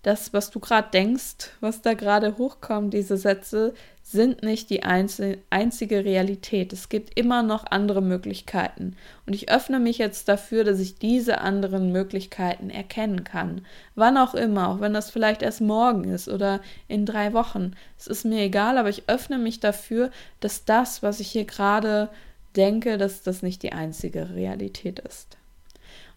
das, 0.03 0.33
was 0.33 0.51
du 0.51 0.60
gerade 0.60 0.89
denkst, 0.91 1.50
was 1.60 1.81
da 1.81 1.93
gerade 1.93 2.38
hochkommt, 2.38 2.93
diese 2.93 3.17
Sätze, 3.17 3.74
sind 4.03 4.43
nicht 4.43 4.69
die 4.69 4.83
einzige 4.83 6.05
Realität. 6.05 6.74
Es 6.74 6.89
gibt 6.89 7.17
immer 7.17 7.41
noch 7.41 7.65
andere 7.65 8.01
Möglichkeiten. 8.01 8.98
Und 9.25 9.33
ich 9.33 9.50
öffne 9.50 9.79
mich 9.79 9.98
jetzt 9.98 10.27
dafür, 10.27 10.65
dass 10.65 10.79
ich 10.79 11.00
diese 11.00 11.39
anderen 11.39 11.93
Möglichkeiten 11.93 12.69
erkennen 12.69 13.24
kann. 13.24 13.65
Wann 13.95 14.17
auch 14.17 14.36
immer, 14.36 14.69
auch 14.69 14.81
wenn 14.81 14.93
das 14.93 15.10
vielleicht 15.10 15.41
erst 15.41 15.62
morgen 15.62 16.03
ist 16.03 16.27
oder 16.27 16.60
in 16.89 17.05
drei 17.05 17.31
Wochen. 17.31 17.72
Es 17.98 18.07
ist 18.07 18.25
mir 18.25 18.41
egal, 18.41 18.77
aber 18.77 18.89
ich 18.89 19.07
öffne 19.07 19.38
mich 19.38 19.62
dafür, 19.62 20.12
dass 20.41 20.65
das, 20.65 21.01
was 21.01 21.22
ich 21.22 21.29
hier 21.29 21.45
gerade 21.45 22.10
denke, 22.57 22.98
dass 22.98 23.24
das 23.24 23.41
nicht 23.41 23.63
die 23.63 23.72
einzige 23.72 24.36
Realität 24.36 25.00
ist. 25.00 25.38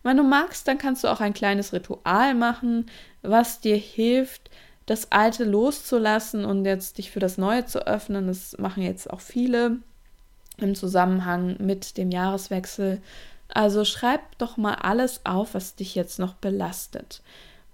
Wenn 0.03 0.17
du 0.17 0.23
magst, 0.23 0.69
dann 0.69 0.79
kannst 0.79 1.05
du 1.05 1.09
auch 1.09 1.21
ein 1.21 1.35
kleines 1.35 1.73
Ritual 1.73 2.35
machen, 2.35 2.87
was 3.23 3.61
dir 3.61 3.77
hilft, 3.77 4.51
das 4.87 5.11
Alte 5.11 5.45
loszulassen 5.45 6.45
und 6.45 6.65
jetzt 6.65 6.99
dich 6.99 7.11
für 7.11 7.21
das 7.21 7.39
Neue 7.39 7.67
zu 7.67 7.87
öffnen. 7.87 8.29
Das 8.29 8.57
machen 8.59 8.83
jetzt 8.83 9.11
auch 9.11 9.21
viele 9.21 9.79
im 10.59 10.75
Zusammenhang 10.75 11.57
mit 11.59 11.97
dem 11.97 12.11
Jahreswechsel. 12.11 13.03
Also 13.49 13.85
schreib 13.85 14.39
doch 14.39 14.57
mal 14.57 14.75
alles 14.75 15.21
auf, 15.25 15.55
was 15.55 15.75
dich 15.75 15.95
jetzt 15.95 16.19
noch 16.19 16.35
belastet. 16.35 17.23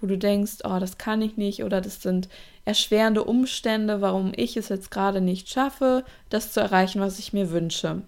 Wo 0.00 0.07
du 0.07 0.19
denkst, 0.19 0.59
oh, 0.64 0.79
das 0.81 0.99
kann 0.99 1.23
ich 1.23 1.37
nicht 1.37 1.62
oder 1.62 1.81
das 1.81 2.02
sind 2.02 2.29
erschwerende 2.64 3.25
Umstände, 3.25 4.00
warum 4.00 4.33
ich 4.35 4.57
es 4.57 4.69
jetzt 4.69 4.91
gerade 4.91 5.21
nicht 5.21 5.49
schaffe, 5.49 6.05
das 6.29 6.52
zu 6.52 6.61
erreichen, 6.61 7.00
was 7.00 7.19
ich 7.19 7.33
mir 7.33 7.50
wünsche. 7.50 8.02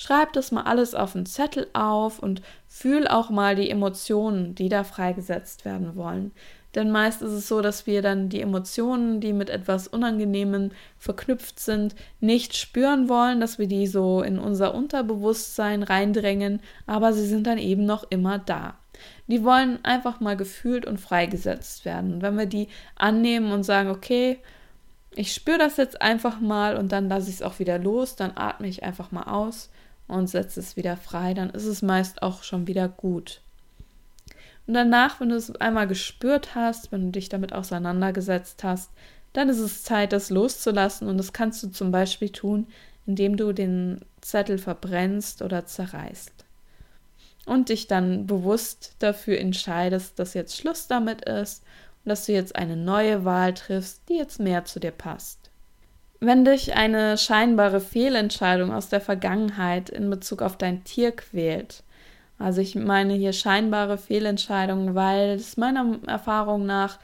Schreib 0.00 0.32
das 0.32 0.50
mal 0.50 0.62
alles 0.62 0.94
auf 0.94 1.14
einen 1.14 1.26
Zettel 1.26 1.66
auf 1.74 2.20
und 2.20 2.40
fühl 2.68 3.06
auch 3.06 3.28
mal 3.28 3.54
die 3.54 3.68
Emotionen, 3.68 4.54
die 4.54 4.70
da 4.70 4.82
freigesetzt 4.82 5.66
werden 5.66 5.94
wollen. 5.94 6.32
Denn 6.74 6.90
meist 6.90 7.20
ist 7.20 7.32
es 7.32 7.48
so, 7.48 7.60
dass 7.60 7.86
wir 7.86 8.00
dann 8.00 8.30
die 8.30 8.40
Emotionen, 8.40 9.20
die 9.20 9.34
mit 9.34 9.50
etwas 9.50 9.88
Unangenehmem 9.88 10.70
verknüpft 10.96 11.60
sind, 11.60 11.94
nicht 12.18 12.56
spüren 12.56 13.10
wollen, 13.10 13.40
dass 13.40 13.58
wir 13.58 13.66
die 13.66 13.86
so 13.86 14.22
in 14.22 14.38
unser 14.38 14.74
Unterbewusstsein 14.74 15.82
reindrängen, 15.82 16.60
aber 16.86 17.12
sie 17.12 17.26
sind 17.26 17.46
dann 17.46 17.58
eben 17.58 17.84
noch 17.84 18.04
immer 18.08 18.38
da. 18.38 18.78
Die 19.26 19.44
wollen 19.44 19.84
einfach 19.84 20.18
mal 20.20 20.34
gefühlt 20.34 20.86
und 20.86 20.98
freigesetzt 20.98 21.84
werden. 21.84 22.14
Und 22.14 22.22
wenn 22.22 22.38
wir 22.38 22.46
die 22.46 22.68
annehmen 22.96 23.52
und 23.52 23.64
sagen, 23.64 23.90
okay, 23.90 24.38
ich 25.14 25.34
spüre 25.34 25.58
das 25.58 25.76
jetzt 25.76 26.00
einfach 26.00 26.40
mal 26.40 26.78
und 26.78 26.90
dann 26.90 27.10
lasse 27.10 27.28
ich 27.28 27.36
es 27.36 27.42
auch 27.42 27.58
wieder 27.58 27.78
los, 27.78 28.16
dann 28.16 28.32
atme 28.34 28.66
ich 28.66 28.82
einfach 28.82 29.12
mal 29.12 29.24
aus 29.24 29.68
und 30.10 30.28
setzt 30.28 30.58
es 30.58 30.76
wieder 30.76 30.96
frei, 30.96 31.34
dann 31.34 31.50
ist 31.50 31.64
es 31.64 31.82
meist 31.82 32.22
auch 32.22 32.42
schon 32.42 32.66
wieder 32.66 32.88
gut. 32.88 33.40
Und 34.66 34.74
danach, 34.74 35.20
wenn 35.20 35.30
du 35.30 35.36
es 35.36 35.54
einmal 35.56 35.88
gespürt 35.88 36.54
hast, 36.54 36.92
wenn 36.92 37.06
du 37.06 37.10
dich 37.12 37.28
damit 37.28 37.52
auseinandergesetzt 37.52 38.62
hast, 38.62 38.90
dann 39.32 39.48
ist 39.48 39.58
es 39.58 39.82
Zeit, 39.82 40.12
das 40.12 40.30
loszulassen. 40.30 41.08
Und 41.08 41.18
das 41.18 41.32
kannst 41.32 41.62
du 41.62 41.68
zum 41.68 41.90
Beispiel 41.90 42.30
tun, 42.30 42.66
indem 43.06 43.36
du 43.36 43.52
den 43.52 44.00
Zettel 44.20 44.58
verbrennst 44.58 45.42
oder 45.42 45.66
zerreißt. 45.66 46.44
Und 47.46 47.68
dich 47.68 47.86
dann 47.86 48.26
bewusst 48.26 48.94
dafür 48.98 49.38
entscheidest, 49.38 50.18
dass 50.18 50.34
jetzt 50.34 50.56
Schluss 50.56 50.86
damit 50.86 51.22
ist 51.24 51.64
und 52.04 52.10
dass 52.10 52.26
du 52.26 52.32
jetzt 52.32 52.54
eine 52.54 52.76
neue 52.76 53.24
Wahl 53.24 53.54
triffst, 53.54 54.02
die 54.08 54.18
jetzt 54.18 54.38
mehr 54.38 54.64
zu 54.66 54.78
dir 54.78 54.92
passt. 54.92 55.39
Wenn 56.20 56.44
dich 56.44 56.74
eine 56.74 57.16
scheinbare 57.16 57.80
Fehlentscheidung 57.80 58.72
aus 58.74 58.90
der 58.90 59.00
Vergangenheit 59.00 59.88
in 59.88 60.10
Bezug 60.10 60.42
auf 60.42 60.58
dein 60.58 60.84
Tier 60.84 61.12
quält, 61.12 61.82
also 62.38 62.60
ich 62.60 62.74
meine 62.74 63.14
hier 63.14 63.32
scheinbare 63.32 63.96
Fehlentscheidungen, 63.96 64.94
weil 64.94 65.30
es 65.30 65.56
meiner 65.56 65.98
Erfahrung 66.06 66.66
nach 66.66 66.98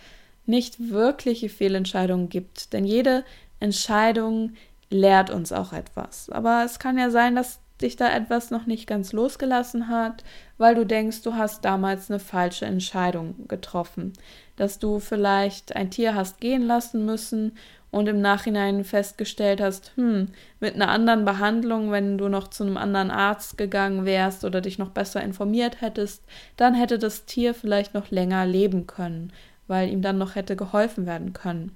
nicht 0.44 0.90
wirkliche 0.90 1.48
Fehlentscheidungen 1.48 2.28
gibt, 2.28 2.74
denn 2.74 2.84
jede 2.84 3.24
Entscheidung 3.58 4.52
lehrt 4.90 5.30
uns 5.30 5.50
auch 5.50 5.72
etwas. 5.72 6.28
Aber 6.28 6.62
es 6.64 6.78
kann 6.78 6.98
ja 6.98 7.10
sein, 7.10 7.34
dass 7.34 7.60
dich 7.80 7.96
da 7.96 8.14
etwas 8.14 8.50
noch 8.50 8.66
nicht 8.66 8.86
ganz 8.86 9.12
losgelassen 9.12 9.88
hat, 9.88 10.24
weil 10.58 10.74
du 10.74 10.86
denkst, 10.86 11.22
du 11.22 11.34
hast 11.34 11.64
damals 11.64 12.10
eine 12.10 12.20
falsche 12.20 12.64
Entscheidung 12.64 13.48
getroffen, 13.48 14.12
dass 14.56 14.78
du 14.78 14.98
vielleicht 14.98 15.76
ein 15.76 15.90
Tier 15.90 16.14
hast 16.14 16.40
gehen 16.40 16.62
lassen 16.62 17.04
müssen 17.04 17.52
und 17.90 18.08
im 18.08 18.20
Nachhinein 18.20 18.84
festgestellt 18.84 19.60
hast, 19.60 19.92
hm, 19.96 20.28
mit 20.60 20.74
einer 20.74 20.88
anderen 20.88 21.24
Behandlung, 21.24 21.90
wenn 21.90 22.18
du 22.18 22.28
noch 22.28 22.48
zu 22.48 22.64
einem 22.64 22.76
anderen 22.76 23.10
Arzt 23.10 23.56
gegangen 23.56 24.04
wärst 24.04 24.44
oder 24.44 24.60
dich 24.60 24.78
noch 24.78 24.90
besser 24.90 25.22
informiert 25.22 25.80
hättest, 25.80 26.22
dann 26.56 26.74
hätte 26.74 26.98
das 26.98 27.24
Tier 27.24 27.54
vielleicht 27.54 27.94
noch 27.94 28.10
länger 28.10 28.44
leben 28.46 28.86
können, 28.86 29.32
weil 29.66 29.88
ihm 29.88 30.02
dann 30.02 30.18
noch 30.18 30.34
hätte 30.34 30.56
geholfen 30.56 31.06
werden 31.06 31.32
können. 31.32 31.74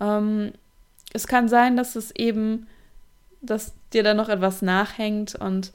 Ähm, 0.00 0.52
es 1.12 1.26
kann 1.26 1.48
sein, 1.48 1.76
dass 1.76 1.94
es 1.94 2.10
eben, 2.12 2.66
dass 3.42 3.74
dir 3.92 4.02
da 4.02 4.14
noch 4.14 4.28
etwas 4.28 4.62
nachhängt 4.62 5.34
und 5.34 5.72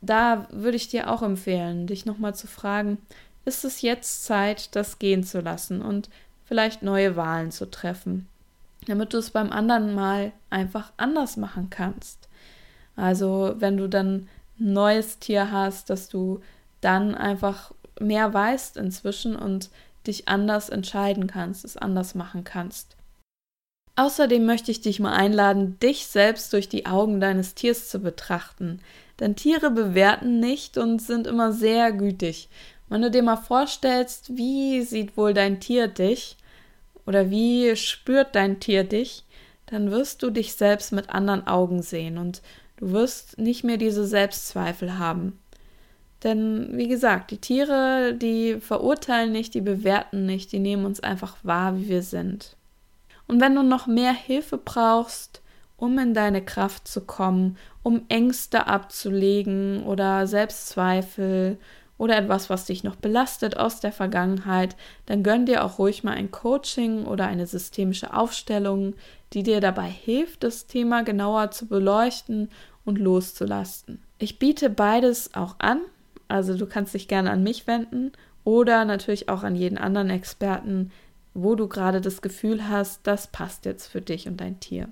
da 0.00 0.46
würde 0.50 0.76
ich 0.76 0.88
dir 0.88 1.10
auch 1.10 1.22
empfehlen, 1.22 1.86
dich 1.86 2.06
nochmal 2.06 2.34
zu 2.34 2.46
fragen, 2.46 2.98
ist 3.44 3.64
es 3.64 3.82
jetzt 3.82 4.24
Zeit, 4.24 4.74
das 4.74 4.98
gehen 4.98 5.22
zu 5.22 5.40
lassen 5.40 5.82
und 5.82 6.10
vielleicht 6.44 6.82
neue 6.82 7.16
Wahlen 7.16 7.50
zu 7.50 7.70
treffen? 7.70 8.28
Damit 8.86 9.12
du 9.12 9.18
es 9.18 9.30
beim 9.30 9.52
anderen 9.52 9.94
Mal 9.94 10.32
einfach 10.50 10.92
anders 10.96 11.36
machen 11.36 11.70
kannst. 11.70 12.28
Also 12.96 13.54
wenn 13.58 13.76
du 13.76 13.88
dann 13.88 14.28
ein 14.58 14.72
neues 14.72 15.18
Tier 15.18 15.50
hast, 15.52 15.90
dass 15.90 16.08
du 16.08 16.40
dann 16.80 17.14
einfach 17.14 17.72
mehr 18.00 18.32
weißt 18.32 18.76
inzwischen 18.76 19.36
und 19.36 19.70
dich 20.06 20.28
anders 20.28 20.68
entscheiden 20.68 21.26
kannst, 21.26 21.64
es 21.64 21.76
anders 21.76 22.14
machen 22.14 22.44
kannst. 22.44 22.96
Außerdem 23.96 24.44
möchte 24.44 24.70
ich 24.70 24.82
dich 24.82 25.00
mal 25.00 25.14
einladen, 25.14 25.78
dich 25.80 26.06
selbst 26.06 26.52
durch 26.52 26.68
die 26.68 26.84
Augen 26.84 27.18
deines 27.18 27.54
Tiers 27.54 27.88
zu 27.88 27.98
betrachten. 27.98 28.80
Denn 29.18 29.36
Tiere 29.36 29.70
bewerten 29.70 30.38
nicht 30.38 30.76
und 30.76 31.00
sind 31.00 31.26
immer 31.26 31.52
sehr 31.52 31.92
gütig. 31.92 32.50
Wenn 32.88 33.00
du 33.02 33.10
dir 33.10 33.22
mal 33.22 33.36
vorstellst, 33.36 34.36
wie 34.36 34.82
sieht 34.82 35.16
wohl 35.16 35.32
dein 35.32 35.60
Tier 35.60 35.88
dich 35.88 36.36
oder 37.06 37.30
wie 37.30 37.74
spürt 37.76 38.34
dein 38.34 38.60
Tier 38.60 38.84
dich, 38.84 39.24
dann 39.66 39.90
wirst 39.90 40.22
du 40.22 40.30
dich 40.30 40.54
selbst 40.54 40.92
mit 40.92 41.10
anderen 41.10 41.46
Augen 41.46 41.82
sehen 41.82 42.18
und 42.18 42.42
du 42.76 42.92
wirst 42.92 43.38
nicht 43.38 43.64
mehr 43.64 43.76
diese 43.76 44.06
Selbstzweifel 44.06 44.98
haben. 44.98 45.38
Denn 46.22 46.70
wie 46.72 46.88
gesagt, 46.88 47.30
die 47.30 47.38
Tiere, 47.38 48.14
die 48.14 48.58
verurteilen 48.60 49.32
nicht, 49.32 49.54
die 49.54 49.60
bewerten 49.60 50.26
nicht, 50.26 50.52
die 50.52 50.58
nehmen 50.58 50.86
uns 50.86 51.00
einfach 51.00 51.36
wahr, 51.42 51.76
wie 51.76 51.88
wir 51.88 52.02
sind. 52.02 52.56
Und 53.28 53.40
wenn 53.40 53.54
du 53.54 53.62
noch 53.62 53.86
mehr 53.86 54.12
Hilfe 54.12 54.56
brauchst, 54.56 55.42
um 55.76 55.98
in 55.98 56.14
deine 56.14 56.42
Kraft 56.42 56.88
zu 56.88 57.02
kommen, 57.02 57.58
um 57.82 58.02
Ängste 58.08 58.66
abzulegen 58.66 59.82
oder 59.84 60.26
Selbstzweifel 60.26 61.58
oder 61.98 62.16
etwas, 62.16 62.50
was 62.50 62.66
dich 62.66 62.84
noch 62.84 62.96
belastet 62.96 63.56
aus 63.56 63.80
der 63.80 63.92
Vergangenheit, 63.92 64.76
dann 65.06 65.22
gönn 65.22 65.46
dir 65.46 65.64
auch 65.64 65.78
ruhig 65.78 66.04
mal 66.04 66.12
ein 66.12 66.30
Coaching 66.30 67.04
oder 67.04 67.26
eine 67.26 67.46
systemische 67.46 68.12
Aufstellung, 68.12 68.94
die 69.32 69.42
dir 69.42 69.60
dabei 69.60 69.88
hilft, 69.88 70.44
das 70.44 70.66
Thema 70.66 71.02
genauer 71.02 71.50
zu 71.50 71.66
beleuchten 71.66 72.50
und 72.84 72.98
loszulassen. 72.98 74.02
Ich 74.18 74.38
biete 74.38 74.70
beides 74.70 75.34
auch 75.34 75.56
an, 75.58 75.80
also 76.28 76.56
du 76.56 76.66
kannst 76.66 76.94
dich 76.94 77.08
gerne 77.08 77.30
an 77.30 77.42
mich 77.42 77.66
wenden 77.66 78.12
oder 78.44 78.84
natürlich 78.84 79.28
auch 79.28 79.42
an 79.42 79.56
jeden 79.56 79.78
anderen 79.78 80.10
Experten, 80.10 80.92
wo 81.34 81.54
du 81.54 81.68
gerade 81.68 82.00
das 82.00 82.22
Gefühl 82.22 82.68
hast, 82.68 83.00
das 83.06 83.26
passt 83.26 83.64
jetzt 83.64 83.86
für 83.86 84.00
dich 84.00 84.26
und 84.26 84.40
dein 84.40 84.60
Tier. 84.60 84.88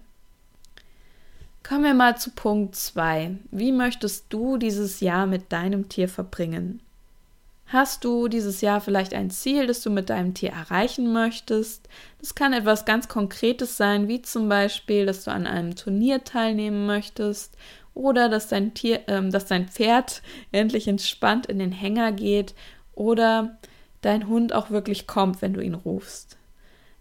Kommen 1.66 1.84
wir 1.84 1.94
mal 1.94 2.18
zu 2.18 2.30
Punkt 2.30 2.74
2. 2.74 3.38
Wie 3.50 3.72
möchtest 3.72 4.26
du 4.28 4.58
dieses 4.58 5.00
Jahr 5.00 5.26
mit 5.26 5.50
deinem 5.50 5.88
Tier 5.88 6.10
verbringen? 6.10 6.80
Hast 7.66 8.04
du 8.04 8.28
dieses 8.28 8.60
Jahr 8.60 8.80
vielleicht 8.80 9.14
ein 9.14 9.30
Ziel, 9.30 9.66
das 9.66 9.80
du 9.80 9.90
mit 9.90 10.10
deinem 10.10 10.34
Tier 10.34 10.50
erreichen 10.50 11.12
möchtest? 11.12 11.88
Das 12.20 12.34
kann 12.34 12.52
etwas 12.52 12.84
ganz 12.84 13.08
Konkretes 13.08 13.76
sein, 13.76 14.06
wie 14.06 14.22
zum 14.22 14.48
Beispiel, 14.48 15.06
dass 15.06 15.24
du 15.24 15.30
an 15.30 15.46
einem 15.46 15.74
Turnier 15.74 16.24
teilnehmen 16.24 16.86
möchtest 16.86 17.56
oder 17.94 18.28
dass 18.28 18.48
dein 18.48 18.74
Tier, 18.74 19.08
äh, 19.08 19.28
dass 19.28 19.46
dein 19.46 19.68
Pferd 19.68 20.22
endlich 20.52 20.88
entspannt 20.88 21.46
in 21.46 21.58
den 21.58 21.72
Hänger 21.72 22.12
geht 22.12 22.54
oder 22.94 23.58
dein 24.02 24.28
Hund 24.28 24.52
auch 24.52 24.70
wirklich 24.70 25.06
kommt, 25.06 25.40
wenn 25.40 25.54
du 25.54 25.60
ihn 25.60 25.74
rufst. 25.74 26.36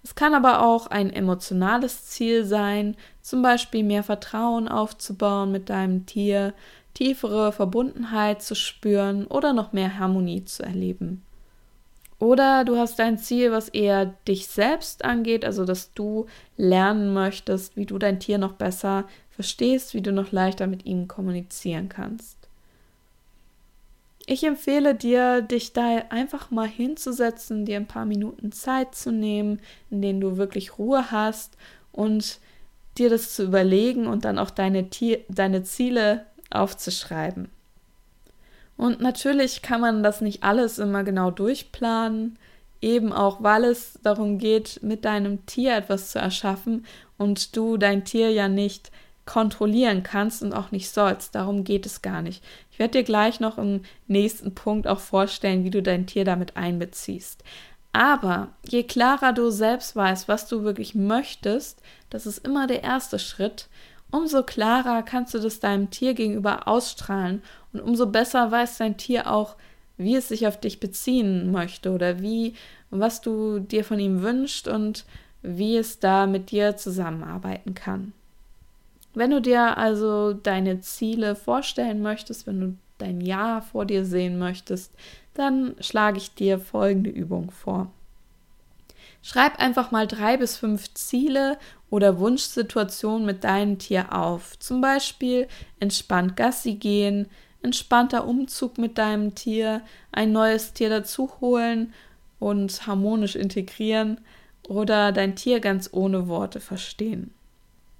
Es 0.04 0.16
kann 0.16 0.34
aber 0.34 0.66
auch 0.66 0.88
ein 0.88 1.12
emotionales 1.12 2.06
Ziel 2.06 2.44
sein, 2.44 2.98
zum 3.22 3.42
Beispiel 3.42 3.84
mehr 3.84 4.04
Vertrauen 4.04 4.68
aufzubauen 4.68 5.52
mit 5.52 5.70
deinem 5.70 6.06
Tier, 6.06 6.54
tiefere 6.94 7.52
Verbundenheit 7.52 8.42
zu 8.42 8.56
spüren 8.56 9.26
oder 9.28 9.54
noch 9.54 9.74
mehr 9.74 9.98
Harmonie 9.98 10.46
zu 10.46 10.64
erleben. 10.64 11.24
Oder 12.20 12.64
du 12.64 12.78
hast 12.78 13.00
ein 13.02 13.18
Ziel, 13.18 13.52
was 13.52 13.68
eher 13.68 14.06
dich 14.28 14.48
selbst 14.48 15.04
angeht, 15.04 15.44
also 15.44 15.66
dass 15.66 15.94
du 15.94 16.28
lernen 16.56 17.14
möchtest, 17.14 17.76
wie 17.76 17.86
du 17.86 17.98
dein 17.98 18.20
Tier 18.20 18.38
noch 18.38 18.54
besser 18.54 19.06
verstehst, 19.32 19.94
wie 19.94 20.02
du 20.02 20.14
noch 20.14 20.32
leichter 20.32 20.68
mit 20.68 20.86
ihm 20.86 21.08
kommunizieren 21.08 21.90
kannst. 21.90 22.38
Ich 24.26 24.46
empfehle 24.46 24.96
dir, 24.96 25.42
dich 25.42 25.74
da 25.74 26.04
einfach 26.10 26.50
mal 26.50 26.68
hinzusetzen, 26.68 27.66
dir 27.66 27.76
ein 27.76 27.88
paar 27.88 28.06
Minuten 28.06 28.54
Zeit 28.54 28.96
zu 28.96 29.12
nehmen, 29.12 29.60
in 29.90 30.02
denen 30.02 30.22
du 30.22 30.38
wirklich 30.38 30.78
Ruhe 30.78 31.12
hast 31.12 31.58
und 31.92 32.40
dir 32.98 33.10
das 33.10 33.36
zu 33.36 33.44
überlegen 33.44 34.08
und 34.08 34.24
dann 34.24 34.40
auch 34.40 34.52
deine, 34.52 34.90
Tier 34.90 35.20
deine 35.28 35.64
Ziele 35.64 36.26
aufzuschreiben. 36.56 37.50
Und 38.78 39.02
natürlich 39.02 39.62
kann 39.62 39.82
man 39.82 40.04
das 40.04 40.22
nicht 40.22 40.44
alles 40.44 40.80
immer 40.80 41.04
genau 41.04 41.32
durchplanen, 41.32 42.38
eben 42.82 43.14
auch 43.14 43.42
weil 43.42 43.64
es 43.64 44.00
darum 44.04 44.40
geht, 44.40 44.82
mit 44.84 45.06
deinem 45.06 45.46
Tier 45.46 45.76
etwas 45.76 46.12
zu 46.12 46.20
erschaffen 46.20 46.86
und 47.18 47.56
du 47.56 47.78
dein 47.78 48.04
Tier 48.04 48.32
ja 48.32 48.48
nicht 48.48 48.92
kontrollieren 49.26 50.04
kannst 50.04 50.44
und 50.44 50.54
auch 50.54 50.72
nicht 50.72 50.90
sollst. 50.90 51.34
Darum 51.36 51.64
geht 51.64 51.86
es 51.86 52.02
gar 52.02 52.22
nicht. 52.22 52.44
Ich 52.72 52.80
werde 52.80 53.00
dir 53.00 53.04
gleich 53.04 53.40
noch 53.40 53.58
im 53.58 53.82
nächsten 54.08 54.54
Punkt 54.54 54.88
auch 54.88 55.00
vorstellen, 55.00 55.64
wie 55.64 55.70
du 55.70 55.82
dein 55.82 56.08
Tier 56.08 56.26
damit 56.26 56.58
einbeziehst. 56.58 57.44
Aber 57.94 58.50
je 58.68 58.84
klarer 58.84 59.34
du 59.34 59.50
selbst 59.52 59.96
weißt, 59.96 60.28
was 60.28 60.48
du 60.48 60.64
wirklich 60.64 60.96
möchtest, 60.96 61.82
das 62.10 62.26
ist 62.26 62.40
immer 62.40 62.68
der 62.68 62.84
erste 62.84 63.20
Schritt, 63.20 63.70
umso 64.14 64.44
klarer 64.44 65.02
kannst 65.02 65.34
du 65.34 65.40
das 65.40 65.60
deinem 65.60 65.90
Tier 65.90 66.14
gegenüber 66.14 66.68
ausstrahlen 66.68 67.42
und 67.74 67.82
umso 67.82 68.06
besser 68.06 68.52
weiß 68.52 68.78
dein 68.78 68.96
Tier 68.96 69.30
auch, 69.32 69.56
wie 69.98 70.16
es 70.16 70.28
sich 70.28 70.46
auf 70.46 70.60
dich 70.60 70.80
beziehen 70.80 71.52
möchte 71.52 71.92
oder 71.92 72.22
wie, 72.22 72.54
was 72.92 73.22
du 73.22 73.60
dir 73.60 73.84
von 73.84 74.00
ihm 74.00 74.22
wünschst 74.22 74.68
und 74.68 75.06
wie 75.42 75.78
es 75.78 76.00
da 76.00 76.28
mit 76.28 76.52
dir 76.52 76.78
zusammenarbeiten 76.78 77.74
kann. 77.74 78.14
Wenn 79.16 79.32
du 79.32 79.42
dir 79.42 79.78
also 79.78 80.34
deine 80.34 80.80
Ziele 80.82 81.36
vorstellen 81.36 82.02
möchtest, 82.02 82.46
wenn 82.46 82.60
du 82.60 82.78
dein 83.00 83.20
Jahr 83.20 83.62
vor 83.64 83.86
dir 83.86 84.06
sehen 84.06 84.38
möchtest, 84.38 84.92
dann 85.34 85.76
schlage 85.80 86.18
ich 86.18 86.36
dir 86.36 86.60
folgende 86.60 87.10
Übung 87.10 87.50
vor. 87.50 87.92
Schreib 89.26 89.58
einfach 89.60 89.92
mal 89.92 90.06
drei 90.06 90.36
bis 90.36 90.58
fünf 90.58 90.94
Ziele 90.96 91.58
oder 91.90 92.20
Wunschsituationen 92.20 93.26
mit 93.26 93.46
deinem 93.46 93.80
Tier 93.80 94.14
auf. 94.14 94.60
Zum 94.60 94.82
Beispiel 94.82 95.48
entspannt 95.80 96.36
Gassi 96.36 96.74
gehen, 96.74 97.28
entspannter 97.62 98.28
Umzug 98.28 98.78
mit 98.78 98.98
deinem 98.98 99.34
Tier, 99.34 99.82
ein 100.12 100.34
neues 100.34 100.74
Tier 100.74 100.90
dazu 100.90 101.32
holen 101.40 101.94
und 102.40 102.86
harmonisch 102.86 103.38
integrieren 103.38 104.20
oder 104.68 105.14
dein 105.14 105.38
Tier 105.38 105.62
ganz 105.62 105.90
ohne 105.94 106.28
Worte 106.28 106.60
verstehen. 106.60 107.34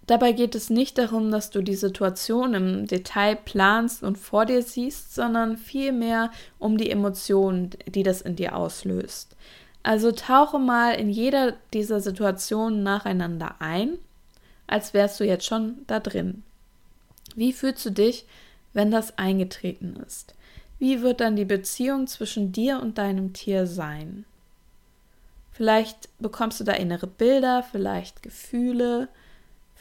Dabei 0.08 0.34
geht 0.34 0.54
es 0.54 0.70
nicht 0.70 0.98
darum, 0.98 1.32
dass 1.32 1.50
du 1.50 1.62
die 1.62 1.76
Situation 1.76 2.54
im 2.54 2.88
Detail 2.88 3.38
planst 3.38 4.04
und 4.04 4.18
vor 4.18 4.46
dir 4.46 4.62
siehst, 4.62 5.16
sondern 5.16 5.56
vielmehr 5.56 6.32
um 6.60 6.78
die 6.78 6.90
Emotionen, 6.90 7.70
die 7.88 8.04
das 8.04 8.22
in 8.22 8.36
dir 8.36 8.58
auslöst. 8.58 9.38
Also 9.84 10.12
tauche 10.12 10.60
mal 10.60 10.94
in 10.94 11.10
jeder 11.10 11.54
dieser 11.74 12.00
Situationen 12.00 12.84
nacheinander 12.84 13.56
ein, 13.60 13.98
als 14.66 14.94
wärst 14.94 15.20
du 15.20 15.26
jetzt 15.26 15.46
schon 15.46 15.84
da 15.88 16.00
drin. 16.00 16.44
Wie 17.36 17.54
fühlst 17.54 17.86
du 17.86 17.92
dich, 17.92 18.26
wenn 18.72 18.92
das 18.92 19.18
eingetreten 19.18 20.02
ist? 20.08 20.34
Wie 20.80 21.02
wird 21.02 21.20
dann 21.20 21.36
die 21.36 21.46
Beziehung 21.46 22.08
zwischen 22.08 22.52
dir 22.52 22.82
und 22.82 22.98
deinem 22.98 23.34
Tier 23.34 23.68
sein? 23.68 24.26
Vielleicht 25.52 26.10
bekommst 26.20 26.60
du 26.60 26.64
da 26.64 26.74
innere 26.74 27.08
Bilder, 27.08 27.64
vielleicht 27.64 28.24
Gefühle, 28.24 29.10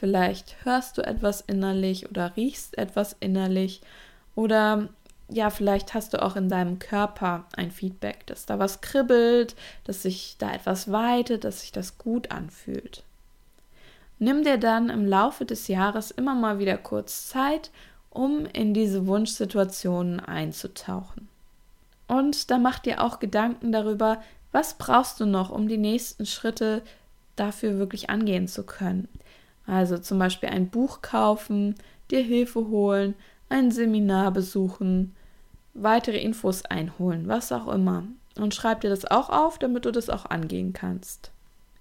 Vielleicht 0.02 0.56
hörst 0.64 0.98
du 0.98 1.02
etwas 1.02 1.42
innerlich 1.42 2.10
oder 2.10 2.36
riechst 2.36 2.76
etwas 2.76 3.14
innerlich 3.20 3.82
oder 4.34 4.88
ja, 5.32 5.50
vielleicht 5.50 5.94
hast 5.94 6.12
du 6.12 6.22
auch 6.22 6.36
in 6.36 6.48
deinem 6.48 6.78
Körper 6.78 7.44
ein 7.56 7.70
Feedback, 7.70 8.26
dass 8.26 8.46
da 8.46 8.58
was 8.58 8.80
kribbelt, 8.80 9.56
dass 9.84 10.02
sich 10.02 10.36
da 10.38 10.52
etwas 10.52 10.92
weitet, 10.92 11.44
dass 11.44 11.62
sich 11.62 11.72
das 11.72 11.98
gut 11.98 12.30
anfühlt. 12.30 13.02
Nimm 14.18 14.44
dir 14.44 14.58
dann 14.58 14.90
im 14.90 15.06
Laufe 15.06 15.44
des 15.44 15.68
Jahres 15.68 16.10
immer 16.10 16.34
mal 16.34 16.58
wieder 16.58 16.76
kurz 16.76 17.28
Zeit, 17.28 17.70
um 18.10 18.46
in 18.46 18.74
diese 18.74 19.06
Wunschsituationen 19.06 20.20
einzutauchen. 20.20 21.28
Und 22.06 22.50
da 22.50 22.58
mach 22.58 22.78
dir 22.78 23.02
auch 23.02 23.18
Gedanken 23.18 23.72
darüber, 23.72 24.22
was 24.52 24.74
brauchst 24.74 25.18
du 25.18 25.26
noch, 25.26 25.50
um 25.50 25.66
die 25.66 25.78
nächsten 25.78 26.26
Schritte 26.26 26.82
dafür 27.36 27.78
wirklich 27.78 28.10
angehen 28.10 28.48
zu 28.48 28.64
können. 28.64 29.08
Also 29.66 29.96
zum 29.96 30.18
Beispiel 30.18 30.50
ein 30.50 30.68
Buch 30.68 31.00
kaufen, 31.00 31.74
dir 32.10 32.20
Hilfe 32.20 32.68
holen, 32.68 33.14
ein 33.48 33.70
Seminar 33.70 34.30
besuchen, 34.30 35.14
weitere 35.74 36.18
Infos 36.18 36.64
einholen, 36.64 37.28
was 37.28 37.52
auch 37.52 37.68
immer. 37.68 38.04
Und 38.36 38.54
schreib 38.54 38.80
dir 38.80 38.90
das 38.90 39.04
auch 39.04 39.30
auf, 39.30 39.58
damit 39.58 39.84
du 39.84 39.90
das 39.90 40.08
auch 40.08 40.26
angehen 40.26 40.72
kannst. 40.72 41.30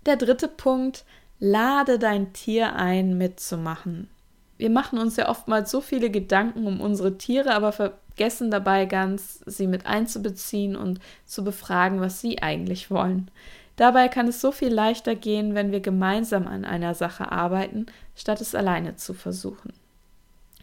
Der 0.06 0.18
dritte 0.18 0.48
Punkt, 0.48 1.06
lade 1.40 2.00
dein 2.00 2.34
Tier 2.34 2.76
ein, 2.76 3.18
mitzumachen. 3.18 4.10
Wir 4.58 4.70
machen 4.70 5.00
uns 5.00 5.16
ja 5.16 5.30
oftmals 5.30 5.72
so 5.72 5.82
viele 5.82 6.12
Gedanken 6.12 6.68
um 6.68 6.82
unsere 6.82 7.18
Tiere, 7.18 7.54
aber 7.54 7.72
vergessen 7.72 8.52
dabei 8.52 8.86
ganz, 8.86 9.42
sie 9.46 9.68
mit 9.68 9.86
einzubeziehen 9.86 10.76
und 10.76 11.00
zu 11.26 11.44
befragen, 11.44 12.00
was 12.00 12.22
sie 12.22 12.42
eigentlich 12.42 12.92
wollen. 12.92 13.32
Dabei 13.76 14.08
kann 14.10 14.28
es 14.28 14.42
so 14.42 14.52
viel 14.52 14.72
leichter 14.72 15.16
gehen, 15.16 15.56
wenn 15.56 15.72
wir 15.72 15.80
gemeinsam 15.80 16.48
an 16.48 16.66
einer 16.66 16.94
Sache 16.94 17.32
arbeiten, 17.32 17.88
statt 18.16 18.42
es 18.42 18.54
alleine 18.54 18.96
zu 18.96 19.16
versuchen. 19.16 19.74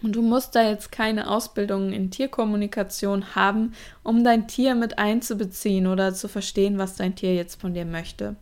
Und 0.02 0.14
du 0.14 0.22
musst 0.22 0.54
da 0.54 0.62
jetzt 0.62 0.92
keine 0.92 1.28
Ausbildung 1.28 1.92
in 1.92 2.10
Tierkommunikation 2.10 3.34
haben, 3.34 3.72
um 4.02 4.22
dein 4.22 4.46
Tier 4.46 4.74
mit 4.74 4.98
einzubeziehen 4.98 5.86
oder 5.86 6.14
zu 6.14 6.28
verstehen, 6.28 6.78
was 6.78 6.96
dein 6.96 7.16
Tier 7.16 7.34
jetzt 7.34 7.60
von 7.60 7.74
dir 7.74 7.84
möchte. 7.84 8.36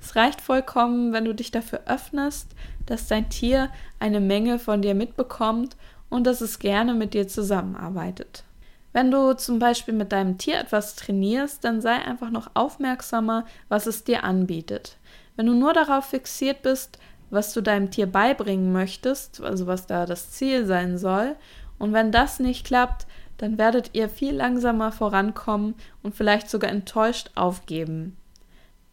Es 0.00 0.16
reicht 0.16 0.40
vollkommen, 0.40 1.12
wenn 1.12 1.24
du 1.24 1.34
dich 1.34 1.50
dafür 1.50 1.82
öffnest, 1.86 2.48
dass 2.86 3.08
dein 3.08 3.28
Tier 3.28 3.70
eine 4.00 4.20
Menge 4.20 4.58
von 4.58 4.82
dir 4.82 4.94
mitbekommt 4.94 5.76
und 6.08 6.26
dass 6.26 6.40
es 6.40 6.58
gerne 6.58 6.94
mit 6.94 7.14
dir 7.14 7.28
zusammenarbeitet. 7.28 8.44
Wenn 8.92 9.10
du 9.10 9.34
zum 9.34 9.58
Beispiel 9.58 9.94
mit 9.94 10.12
deinem 10.12 10.36
Tier 10.36 10.58
etwas 10.60 10.96
trainierst, 10.96 11.64
dann 11.64 11.80
sei 11.80 11.94
einfach 11.94 12.30
noch 12.30 12.50
aufmerksamer, 12.54 13.46
was 13.68 13.86
es 13.86 14.04
dir 14.04 14.24
anbietet. 14.24 14.98
Wenn 15.36 15.46
du 15.46 15.54
nur 15.54 15.72
darauf 15.72 16.06
fixiert 16.06 16.62
bist, 16.62 16.98
was 17.32 17.54
du 17.54 17.62
deinem 17.62 17.90
Tier 17.90 18.06
beibringen 18.06 18.72
möchtest, 18.72 19.40
also 19.40 19.66
was 19.66 19.86
da 19.86 20.04
das 20.06 20.30
Ziel 20.30 20.66
sein 20.66 20.98
soll. 20.98 21.34
Und 21.78 21.92
wenn 21.94 22.12
das 22.12 22.38
nicht 22.38 22.66
klappt, 22.66 23.06
dann 23.38 23.58
werdet 23.58 23.90
ihr 23.94 24.08
viel 24.08 24.34
langsamer 24.34 24.92
vorankommen 24.92 25.74
und 26.02 26.14
vielleicht 26.14 26.50
sogar 26.50 26.70
enttäuscht 26.70 27.30
aufgeben. 27.34 28.16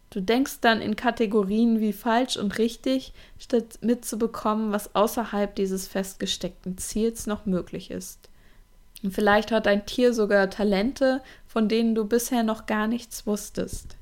Du 0.10 0.21
denkst 0.21 0.62
dann 0.62 0.82
in 0.82 0.95
Kategorien 0.95 1.82
wie 1.82 1.93
falsch 1.93 2.38
und 2.38 2.58
richtig, 2.58 3.13
statt 3.38 3.78
mitzubekommen, 3.82 4.71
was 4.71 4.95
außerhalb 4.95 5.54
dieses 5.54 5.88
festgesteckten 5.88 6.78
Ziels 6.78 7.28
noch 7.28 7.45
möglich 7.45 7.91
ist. 7.91 8.30
Und 9.04 9.13
vielleicht 9.13 9.52
hat 9.52 9.65
dein 9.65 9.86
Tier 9.86 10.13
sogar 10.13 10.49
Talente, 10.49 11.21
von 11.45 11.67
denen 11.67 11.93
du 11.93 12.06
bisher 12.06 12.43
noch 12.43 12.65
gar 12.65 12.88
nichts 12.88 13.28
wusstest. 13.28 13.98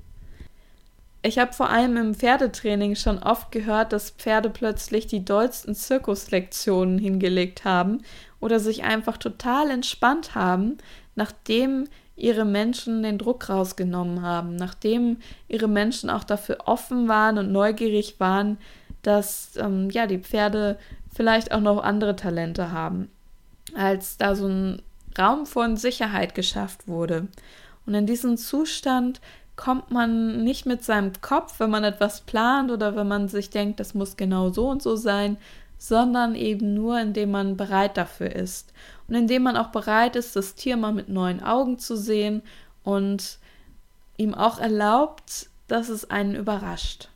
Ich 1.27 1.37
habe 1.39 1.51
vor 1.51 1.69
allem 1.69 1.97
im 1.97 2.15
Pferdetraining 2.15 2.95
schon 2.95 3.19
oft 3.19 3.51
gehört, 3.51 3.91
dass 3.91 4.11
Pferde 4.11 4.49
plötzlich 4.49 5.07
die 5.07 5.25
dollsten 5.25 5.75
Zirkuslektionen 5.75 6.97
hingelegt 6.97 7.65
haben 7.65 8.01
oder 8.39 8.61
sich 8.61 8.85
einfach 8.85 9.17
total 9.17 9.69
entspannt 9.69 10.35
haben, 10.35 10.77
nachdem 11.15 11.89
ihre 12.15 12.45
Menschen 12.45 13.03
den 13.03 13.17
Druck 13.17 13.49
rausgenommen 13.49 14.21
haben, 14.21 14.55
nachdem 14.55 15.17
ihre 15.49 15.67
Menschen 15.67 16.09
auch 16.09 16.23
dafür 16.23 16.59
offen 16.63 17.09
waren 17.09 17.37
und 17.37 17.51
neugierig 17.51 18.21
waren, 18.21 18.57
dass 19.01 19.57
ähm, 19.57 19.89
ja 19.89 20.07
die 20.07 20.19
Pferde 20.19 20.79
vielleicht 21.13 21.51
auch 21.51 21.59
noch 21.59 21.83
andere 21.83 22.15
Talente 22.15 22.71
haben, 22.71 23.09
als 23.75 24.15
da 24.15 24.33
so 24.33 24.47
ein 24.47 24.81
Raum 25.19 25.45
von 25.45 25.75
Sicherheit 25.75 26.35
geschafft 26.35 26.87
wurde. 26.87 27.27
Und 27.85 27.95
in 27.95 28.05
diesem 28.05 28.37
Zustand 28.37 29.19
kommt 29.57 29.91
man 29.91 30.43
nicht 30.43 30.65
mit 30.65 30.85
seinem 30.85 31.11
Kopf, 31.19 31.59
wenn 31.59 31.69
man 31.69 31.83
etwas 31.83 32.21
plant 32.21 32.71
oder 32.71 32.95
wenn 32.95 33.07
man 33.07 33.27
sich 33.27 33.49
denkt, 33.49 33.81
das 33.81 33.93
muss 33.93 34.15
genau 34.15 34.51
so 34.51 34.69
und 34.69 34.81
so 34.81 34.95
sein, 34.95 35.37
sondern 35.77 36.35
eben 36.35 36.73
nur, 36.73 36.99
indem 36.99 37.31
man 37.31 37.57
bereit 37.57 37.97
dafür 37.97 38.33
ist 38.33 38.71
und 39.07 39.15
indem 39.15 39.43
man 39.43 39.57
auch 39.57 39.67
bereit 39.67 40.15
ist, 40.15 40.35
das 40.35 40.55
Tier 40.55 40.77
mal 40.77 40.93
mit 40.93 41.09
neuen 41.09 41.43
Augen 41.43 41.79
zu 41.79 41.97
sehen 41.97 42.41
und 42.83 43.39
ihm 44.15 44.33
auch 44.33 44.59
erlaubt, 44.59 45.49
dass 45.67 45.89
es 45.89 46.09
einen 46.09 46.35
überrascht. 46.35 47.09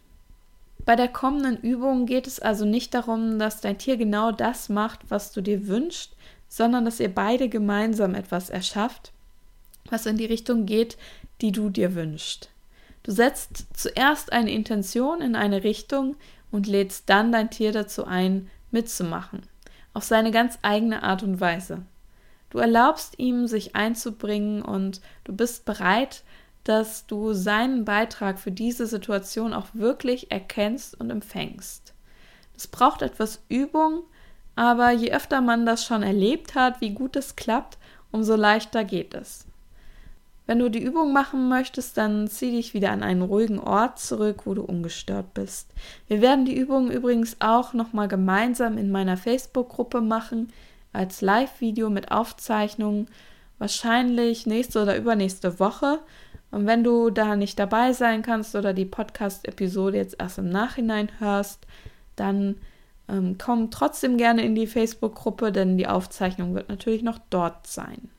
Bei 0.84 0.96
der 0.96 1.08
kommenden 1.08 1.58
Übung 1.58 2.06
geht 2.06 2.28
es 2.28 2.40
also 2.40 2.66
nicht 2.66 2.94
darum, 2.94 3.38
dass 3.40 3.62
dein 3.62 3.78
Tier 3.78 3.98
genau 3.98 4.32
das 4.32 4.68
macht, 4.68 5.00
was 5.10 5.32
du 5.32 5.42
dir 5.42 5.68
wünschst, 5.68 6.16
sondern 6.48 6.86
dass 6.86 7.00
ihr 7.00 7.14
beide 7.14 7.50
gemeinsam 7.50 8.16
etwas 8.16 8.50
erschafft, 8.50 9.12
was 9.90 10.06
in 10.06 10.18
die 10.18 10.26
Richtung 10.26 10.66
geht, 10.66 10.98
die 11.42 11.52
du 11.52 11.70
dir 11.70 11.96
wünschst. 11.96 12.50
Du 13.04 13.12
setzt 13.12 13.66
zuerst 13.74 14.32
eine 14.32 14.52
Intention 14.52 15.22
in 15.22 15.36
eine 15.36 15.64
Richtung 15.64 16.16
und 16.52 16.68
lädst 16.68 17.10
dann 17.10 17.32
dein 17.32 17.50
Tier 17.50 17.72
dazu 17.72 18.06
ein, 18.06 18.50
mitzumachen, 18.70 19.42
auf 19.94 20.04
seine 20.04 20.32
ganz 20.32 20.60
eigene 20.62 21.04
Art 21.04 21.24
und 21.24 21.42
Weise. 21.42 21.84
Du 22.50 22.60
erlaubst 22.60 23.18
ihm, 23.18 23.48
sich 23.48 23.76
einzubringen 23.76 24.62
und 24.62 25.02
du 25.24 25.34
bist 25.34 25.66
bereit, 25.66 26.24
dass 26.64 27.08
du 27.08 27.34
seinen 27.34 27.86
Beitrag 27.86 28.40
für 28.40 28.52
diese 28.52 28.86
Situation 28.86 29.54
auch 29.54 29.68
wirklich 29.74 30.32
erkennst 30.32 31.00
und 31.00 31.10
empfängst. 31.10 31.94
Es 32.56 32.68
braucht 32.68 33.02
etwas 33.02 33.42
Übung, 33.50 34.04
aber 34.56 34.92
je 34.92 35.12
öfter 35.12 35.42
man 35.42 35.66
das 35.66 35.84
schon 35.86 36.04
erlebt 36.04 36.54
hat, 36.54 36.82
wie 36.82 36.92
gut 36.92 37.16
es 37.16 37.36
klappt, 37.36 37.78
umso 38.12 38.36
leichter 38.36 38.84
geht 38.84 39.14
es. 39.14 39.46
Wenn 40.52 40.60
du 40.60 40.70
die 40.70 40.84
Übung 40.84 41.14
machen 41.14 41.48
möchtest, 41.48 41.96
dann 41.96 42.28
zieh 42.28 42.52
dich 42.52 42.74
wieder 42.74 42.92
an 42.92 43.04
einen 43.04 43.22
ruhigen 43.22 43.58
Ort 43.58 44.00
zurück, 44.00 44.42
wo 44.44 44.54
du 44.54 44.64
ungestört 44.64 45.34
bist. 45.34 45.70
Wir 46.10 46.22
werden 46.22 46.44
die 46.44 46.58
Übung 46.58 46.92
übrigens 46.92 47.38
auch 47.40 47.72
nochmal 47.72 48.10
gemeinsam 48.10 48.78
in 48.78 48.92
meiner 48.92 49.16
Facebook-Gruppe 49.16 50.02
machen, 50.02 50.52
als 50.92 51.22
Live-Video 51.22 51.90
mit 51.90 52.12
Aufzeichnungen, 52.12 53.08
wahrscheinlich 53.60 54.46
nächste 54.46 54.82
oder 54.82 54.98
übernächste 54.98 55.58
Woche. 55.58 56.00
Und 56.52 56.68
wenn 56.68 56.84
du 56.84 57.12
da 57.12 57.38
nicht 57.38 57.58
dabei 57.58 57.94
sein 57.94 58.22
kannst 58.22 58.54
oder 58.54 58.74
die 58.74 58.84
Podcast-Episode 58.84 59.96
jetzt 59.96 60.18
erst 60.20 60.38
im 60.38 60.50
Nachhinein 60.50 61.08
hörst, 61.20 61.66
dann 62.18 62.58
ähm, 63.08 63.38
komm 63.38 63.72
trotzdem 63.72 64.18
gerne 64.18 64.44
in 64.44 64.56
die 64.56 64.68
Facebook-Gruppe, 64.68 65.54
denn 65.54 65.78
die 65.78 65.88
Aufzeichnung 65.88 66.56
wird 66.56 66.68
natürlich 66.68 67.04
noch 67.04 67.20
dort 67.30 67.68
sein. 67.68 68.10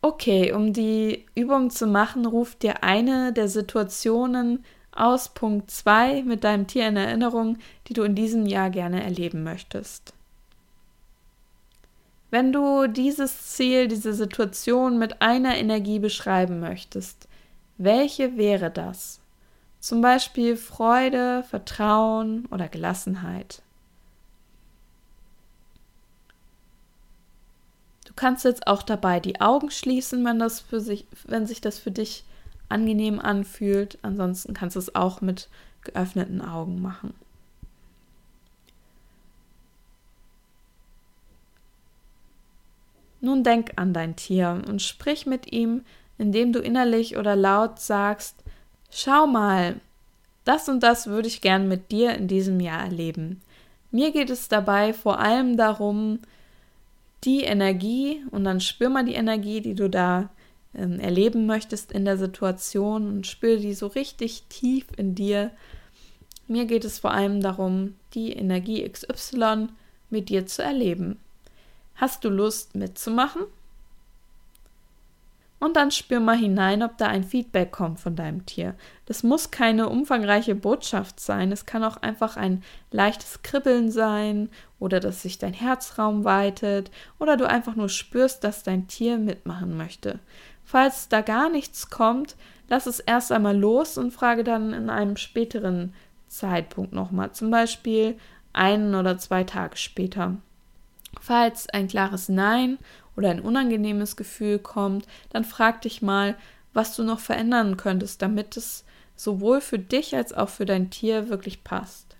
Okay, 0.00 0.52
um 0.52 0.72
die 0.72 1.26
Übung 1.34 1.70
zu 1.70 1.86
machen, 1.86 2.24
ruft 2.24 2.62
dir 2.62 2.84
eine 2.84 3.32
der 3.32 3.48
Situationen 3.48 4.64
aus 4.92 5.30
Punkt 5.30 5.70
2 5.70 6.22
mit 6.22 6.44
deinem 6.44 6.66
Tier 6.66 6.88
in 6.88 6.96
Erinnerung, 6.96 7.58
die 7.88 7.94
du 7.94 8.02
in 8.02 8.14
diesem 8.14 8.46
Jahr 8.46 8.70
gerne 8.70 9.02
erleben 9.02 9.42
möchtest. 9.42 10.12
Wenn 12.30 12.52
du 12.52 12.86
dieses 12.86 13.54
Ziel, 13.54 13.88
diese 13.88 14.12
Situation 14.12 14.98
mit 14.98 15.22
einer 15.22 15.56
Energie 15.56 15.98
beschreiben 15.98 16.60
möchtest, 16.60 17.26
welche 17.78 18.36
wäre 18.36 18.70
das? 18.70 19.20
Zum 19.80 20.00
Beispiel 20.00 20.56
Freude, 20.56 21.44
Vertrauen 21.48 22.46
oder 22.50 22.68
Gelassenheit. 22.68 23.62
Kannst 28.18 28.44
jetzt 28.44 28.66
auch 28.66 28.82
dabei 28.82 29.20
die 29.20 29.40
Augen 29.40 29.70
schließen, 29.70 30.24
wenn 30.24 30.38
das 30.38 30.60
für 30.60 30.80
sich, 30.80 31.06
wenn 31.26 31.46
sich 31.46 31.60
das 31.60 31.78
für 31.78 31.92
dich 31.92 32.24
angenehm 32.68 33.20
anfühlt. 33.20 33.98
Ansonsten 34.02 34.54
kannst 34.54 34.76
du 34.76 34.80
es 34.80 34.94
auch 34.94 35.20
mit 35.20 35.48
geöffneten 35.82 36.42
Augen 36.42 36.82
machen. 36.82 37.14
Nun 43.20 43.42
denk 43.44 43.72
an 43.76 43.92
dein 43.92 44.16
Tier 44.16 44.62
und 44.68 44.82
sprich 44.82 45.26
mit 45.26 45.52
ihm, 45.52 45.84
indem 46.18 46.52
du 46.52 46.60
innerlich 46.60 47.16
oder 47.16 47.36
laut 47.36 47.80
sagst, 47.80 48.36
schau 48.90 49.26
mal, 49.26 49.80
das 50.44 50.68
und 50.68 50.82
das 50.82 51.06
würde 51.06 51.28
ich 51.28 51.40
gern 51.40 51.68
mit 51.68 51.90
dir 51.90 52.14
in 52.14 52.26
diesem 52.28 52.58
Jahr 52.60 52.82
erleben. 52.82 53.42
Mir 53.90 54.12
geht 54.12 54.30
es 54.30 54.48
dabei 54.48 54.92
vor 54.92 55.18
allem 55.18 55.56
darum, 55.56 56.20
die 57.24 57.42
Energie 57.42 58.22
und 58.30 58.44
dann 58.44 58.60
spür 58.60 58.88
mal 58.88 59.04
die 59.04 59.14
Energie, 59.14 59.60
die 59.60 59.74
du 59.74 59.88
da 59.90 60.30
ähm, 60.74 61.00
erleben 61.00 61.46
möchtest 61.46 61.92
in 61.92 62.04
der 62.04 62.16
Situation 62.16 63.08
und 63.08 63.26
spür 63.26 63.56
die 63.56 63.74
so 63.74 63.88
richtig 63.88 64.44
tief 64.48 64.86
in 64.96 65.14
dir. 65.14 65.50
Mir 66.46 66.64
geht 66.66 66.84
es 66.84 66.98
vor 66.98 67.12
allem 67.12 67.40
darum, 67.40 67.94
die 68.14 68.32
Energie 68.32 68.88
XY 68.88 69.68
mit 70.10 70.28
dir 70.28 70.46
zu 70.46 70.62
erleben. 70.62 71.18
Hast 71.96 72.24
du 72.24 72.28
Lust 72.28 72.74
mitzumachen? 72.74 73.42
Und 75.60 75.76
dann 75.76 75.90
spür 75.90 76.20
mal 76.20 76.36
hinein, 76.36 76.82
ob 76.82 76.98
da 76.98 77.06
ein 77.06 77.24
Feedback 77.24 77.72
kommt 77.72 77.98
von 78.00 78.14
deinem 78.14 78.46
Tier. 78.46 78.74
Das 79.06 79.22
muss 79.22 79.50
keine 79.50 79.88
umfangreiche 79.88 80.54
Botschaft 80.54 81.20
sein, 81.20 81.50
es 81.50 81.66
kann 81.66 81.82
auch 81.84 81.96
einfach 81.96 82.36
ein 82.36 82.62
leichtes 82.90 83.42
Kribbeln 83.42 83.90
sein 83.90 84.50
oder 84.78 85.00
dass 85.00 85.22
sich 85.22 85.38
dein 85.38 85.54
Herzraum 85.54 86.24
weitet 86.24 86.90
oder 87.18 87.36
du 87.36 87.48
einfach 87.48 87.74
nur 87.74 87.88
spürst, 87.88 88.44
dass 88.44 88.62
dein 88.62 88.86
Tier 88.86 89.18
mitmachen 89.18 89.76
möchte. 89.76 90.20
Falls 90.64 91.08
da 91.08 91.22
gar 91.22 91.48
nichts 91.48 91.90
kommt, 91.90 92.36
lass 92.68 92.86
es 92.86 93.00
erst 93.00 93.32
einmal 93.32 93.56
los 93.56 93.98
und 93.98 94.12
frage 94.12 94.44
dann 94.44 94.72
in 94.72 94.90
einem 94.90 95.16
späteren 95.16 95.94
Zeitpunkt 96.28 96.92
nochmal, 96.92 97.32
zum 97.32 97.50
Beispiel 97.50 98.18
einen 98.52 98.94
oder 98.94 99.18
zwei 99.18 99.44
Tage 99.44 99.76
später. 99.76 100.36
Falls 101.20 101.68
ein 101.70 101.88
klares 101.88 102.28
Nein 102.28 102.78
oder 103.18 103.30
ein 103.30 103.40
unangenehmes 103.40 104.16
Gefühl 104.16 104.60
kommt, 104.60 105.06
dann 105.30 105.44
frag 105.44 105.82
dich 105.82 106.02
mal, 106.02 106.36
was 106.72 106.94
du 106.94 107.02
noch 107.02 107.18
verändern 107.18 107.76
könntest, 107.76 108.22
damit 108.22 108.56
es 108.56 108.84
sowohl 109.16 109.60
für 109.60 109.80
dich 109.80 110.14
als 110.14 110.32
auch 110.32 110.48
für 110.48 110.64
dein 110.64 110.90
Tier 110.90 111.28
wirklich 111.28 111.64
passt. 111.64 112.16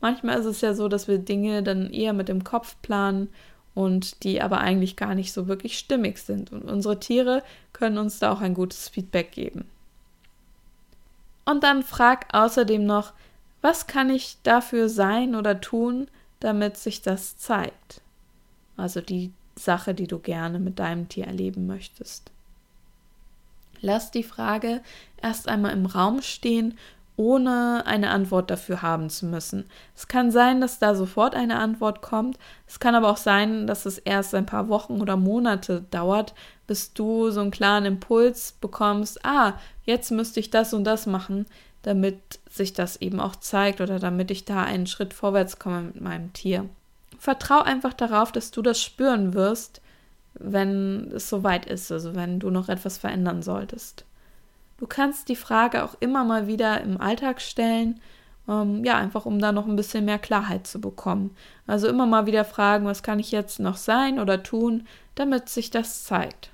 Manchmal 0.00 0.40
ist 0.40 0.46
es 0.46 0.62
ja 0.62 0.72
so, 0.72 0.88
dass 0.88 1.08
wir 1.08 1.18
Dinge 1.18 1.62
dann 1.62 1.90
eher 1.90 2.14
mit 2.14 2.28
dem 2.28 2.42
Kopf 2.42 2.76
planen 2.80 3.28
und 3.74 4.24
die 4.24 4.40
aber 4.40 4.60
eigentlich 4.60 4.96
gar 4.96 5.14
nicht 5.14 5.32
so 5.32 5.46
wirklich 5.46 5.78
stimmig 5.78 6.18
sind. 6.18 6.50
Und 6.50 6.64
unsere 6.64 6.98
Tiere 6.98 7.42
können 7.74 7.98
uns 7.98 8.18
da 8.18 8.32
auch 8.32 8.40
ein 8.40 8.54
gutes 8.54 8.88
Feedback 8.88 9.32
geben. 9.32 9.66
Und 11.44 11.62
dann 11.62 11.82
frag 11.82 12.32
außerdem 12.32 12.84
noch, 12.86 13.12
was 13.60 13.86
kann 13.86 14.08
ich 14.08 14.38
dafür 14.42 14.88
sein 14.88 15.34
oder 15.34 15.60
tun, 15.60 16.08
damit 16.40 16.78
sich 16.78 17.02
das 17.02 17.36
zeigt? 17.36 18.00
also 18.80 19.00
die 19.00 19.30
Sache, 19.60 19.94
die 19.94 20.06
du 20.06 20.18
gerne 20.18 20.58
mit 20.58 20.78
deinem 20.78 21.08
Tier 21.08 21.26
erleben 21.26 21.66
möchtest. 21.66 22.30
Lass 23.80 24.10
die 24.10 24.22
Frage 24.22 24.82
erst 25.22 25.48
einmal 25.48 25.72
im 25.72 25.86
Raum 25.86 26.22
stehen, 26.22 26.76
ohne 27.16 27.82
eine 27.84 28.10
Antwort 28.10 28.50
dafür 28.50 28.80
haben 28.80 29.10
zu 29.10 29.26
müssen. 29.26 29.66
Es 29.94 30.08
kann 30.08 30.30
sein, 30.30 30.62
dass 30.62 30.78
da 30.78 30.94
sofort 30.94 31.34
eine 31.34 31.58
Antwort 31.58 32.00
kommt. 32.00 32.38
Es 32.66 32.80
kann 32.80 32.94
aber 32.94 33.10
auch 33.10 33.18
sein, 33.18 33.66
dass 33.66 33.84
es 33.84 33.98
erst 33.98 34.34
ein 34.34 34.46
paar 34.46 34.68
Wochen 34.68 35.02
oder 35.02 35.18
Monate 35.18 35.84
dauert, 35.90 36.34
bis 36.66 36.94
du 36.94 37.30
so 37.30 37.40
einen 37.40 37.50
klaren 37.50 37.84
Impuls 37.84 38.52
bekommst, 38.60 39.24
ah, 39.24 39.54
jetzt 39.84 40.10
müsste 40.10 40.40
ich 40.40 40.50
das 40.50 40.72
und 40.72 40.84
das 40.84 41.06
machen, 41.06 41.44
damit 41.82 42.38
sich 42.48 42.72
das 42.72 42.96
eben 43.02 43.20
auch 43.20 43.36
zeigt 43.36 43.80
oder 43.80 43.98
damit 43.98 44.30
ich 44.30 44.44
da 44.44 44.62
einen 44.62 44.86
Schritt 44.86 45.12
vorwärts 45.12 45.58
komme 45.58 45.82
mit 45.82 46.00
meinem 46.00 46.32
Tier. 46.32 46.68
Vertrau 47.20 47.60
einfach 47.60 47.92
darauf, 47.92 48.32
dass 48.32 48.50
du 48.50 48.62
das 48.62 48.82
spüren 48.82 49.34
wirst, 49.34 49.82
wenn 50.32 51.12
es 51.14 51.28
soweit 51.28 51.66
ist, 51.66 51.92
also 51.92 52.14
wenn 52.14 52.40
du 52.40 52.48
noch 52.48 52.70
etwas 52.70 52.96
verändern 52.96 53.42
solltest. 53.42 54.06
Du 54.78 54.86
kannst 54.86 55.28
die 55.28 55.36
Frage 55.36 55.84
auch 55.84 55.96
immer 56.00 56.24
mal 56.24 56.46
wieder 56.46 56.80
im 56.80 56.98
Alltag 56.98 57.42
stellen, 57.42 58.00
ähm, 58.48 58.86
ja, 58.86 58.96
einfach 58.96 59.26
um 59.26 59.38
da 59.38 59.52
noch 59.52 59.66
ein 59.66 59.76
bisschen 59.76 60.06
mehr 60.06 60.18
Klarheit 60.18 60.66
zu 60.66 60.80
bekommen. 60.80 61.36
Also 61.66 61.88
immer 61.88 62.06
mal 62.06 62.24
wieder 62.24 62.46
fragen, 62.46 62.86
was 62.86 63.02
kann 63.02 63.18
ich 63.18 63.32
jetzt 63.32 63.60
noch 63.60 63.76
sein 63.76 64.18
oder 64.18 64.42
tun, 64.42 64.86
damit 65.14 65.50
sich 65.50 65.68
das 65.68 66.04
zeigt. 66.04 66.48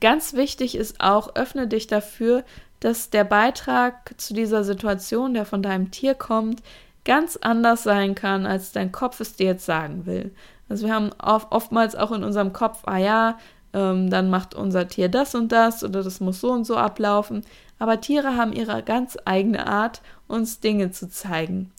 Ganz 0.00 0.32
wichtig 0.32 0.76
ist 0.76 0.98
auch, 1.02 1.36
öffne 1.36 1.68
dich 1.68 1.88
dafür, 1.88 2.42
dass 2.80 3.10
der 3.10 3.24
Beitrag 3.24 4.14
zu 4.16 4.32
dieser 4.32 4.64
Situation, 4.64 5.34
der 5.34 5.44
von 5.44 5.62
deinem 5.62 5.90
Tier 5.90 6.14
kommt, 6.14 6.62
ganz 7.04 7.36
anders 7.36 7.82
sein 7.82 8.14
kann, 8.14 8.46
als 8.46 8.72
dein 8.72 8.92
Kopf 8.92 9.20
es 9.20 9.34
dir 9.34 9.46
jetzt 9.46 9.66
sagen 9.66 10.06
will. 10.06 10.32
Also 10.68 10.86
wir 10.86 10.94
haben 10.94 11.10
oftmals 11.18 11.96
auch 11.96 12.12
in 12.12 12.24
unserem 12.24 12.52
Kopf, 12.52 12.82
ah 12.86 12.98
ja, 12.98 13.38
ähm, 13.72 14.10
dann 14.10 14.30
macht 14.30 14.54
unser 14.54 14.88
Tier 14.88 15.08
das 15.08 15.34
und 15.34 15.52
das 15.52 15.82
oder 15.84 16.02
das 16.02 16.20
muss 16.20 16.40
so 16.40 16.52
und 16.52 16.64
so 16.64 16.76
ablaufen. 16.76 17.44
Aber 17.78 18.00
Tiere 18.00 18.36
haben 18.36 18.52
ihre 18.52 18.82
ganz 18.82 19.16
eigene 19.24 19.66
Art, 19.66 20.02
uns 20.28 20.60
Dinge 20.60 20.90
zu 20.90 21.10
zeigen. 21.10 21.72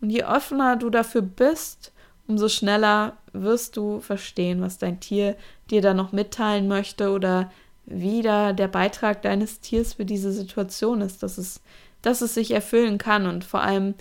Und 0.00 0.10
je 0.10 0.24
offener 0.24 0.76
du 0.76 0.90
dafür 0.90 1.22
bist, 1.22 1.92
umso 2.26 2.48
schneller 2.48 3.14
wirst 3.32 3.76
du 3.76 4.00
verstehen, 4.00 4.60
was 4.60 4.78
dein 4.78 5.00
Tier 5.00 5.36
dir 5.70 5.80
da 5.80 5.94
noch 5.94 6.12
mitteilen 6.12 6.68
möchte 6.68 7.10
oder 7.10 7.50
wie 7.86 8.22
da 8.22 8.52
der 8.52 8.68
Beitrag 8.68 9.22
deines 9.22 9.60
Tiers 9.60 9.94
für 9.94 10.04
diese 10.04 10.32
Situation 10.32 11.00
ist, 11.00 11.22
dass 11.22 11.38
es, 11.38 11.60
dass 12.02 12.20
es 12.20 12.34
sich 12.34 12.50
erfüllen 12.50 12.98
kann. 12.98 13.26
Und 13.26 13.44
vor 13.44 13.62
allem 13.62 13.94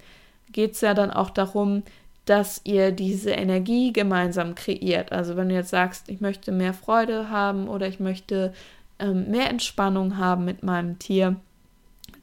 geht 0.55 0.71
es 0.71 0.81
ja 0.81 0.93
dann 0.93 1.11
auch 1.11 1.29
darum, 1.29 1.83
dass 2.23 2.61
ihr 2.63 2.93
diese 2.93 3.31
Energie 3.31 3.91
gemeinsam 3.91 4.55
kreiert. 4.55 5.11
Also 5.11 5.35
wenn 5.35 5.49
du 5.49 5.55
jetzt 5.55 5.69
sagst, 5.69 6.07
ich 6.07 6.21
möchte 6.21 6.53
mehr 6.53 6.73
Freude 6.73 7.29
haben 7.29 7.67
oder 7.67 7.87
ich 7.87 7.99
möchte 7.99 8.53
ähm, 8.97 9.29
mehr 9.29 9.49
Entspannung 9.49 10.17
haben 10.17 10.45
mit 10.45 10.63
meinem 10.63 10.97
Tier, 10.97 11.35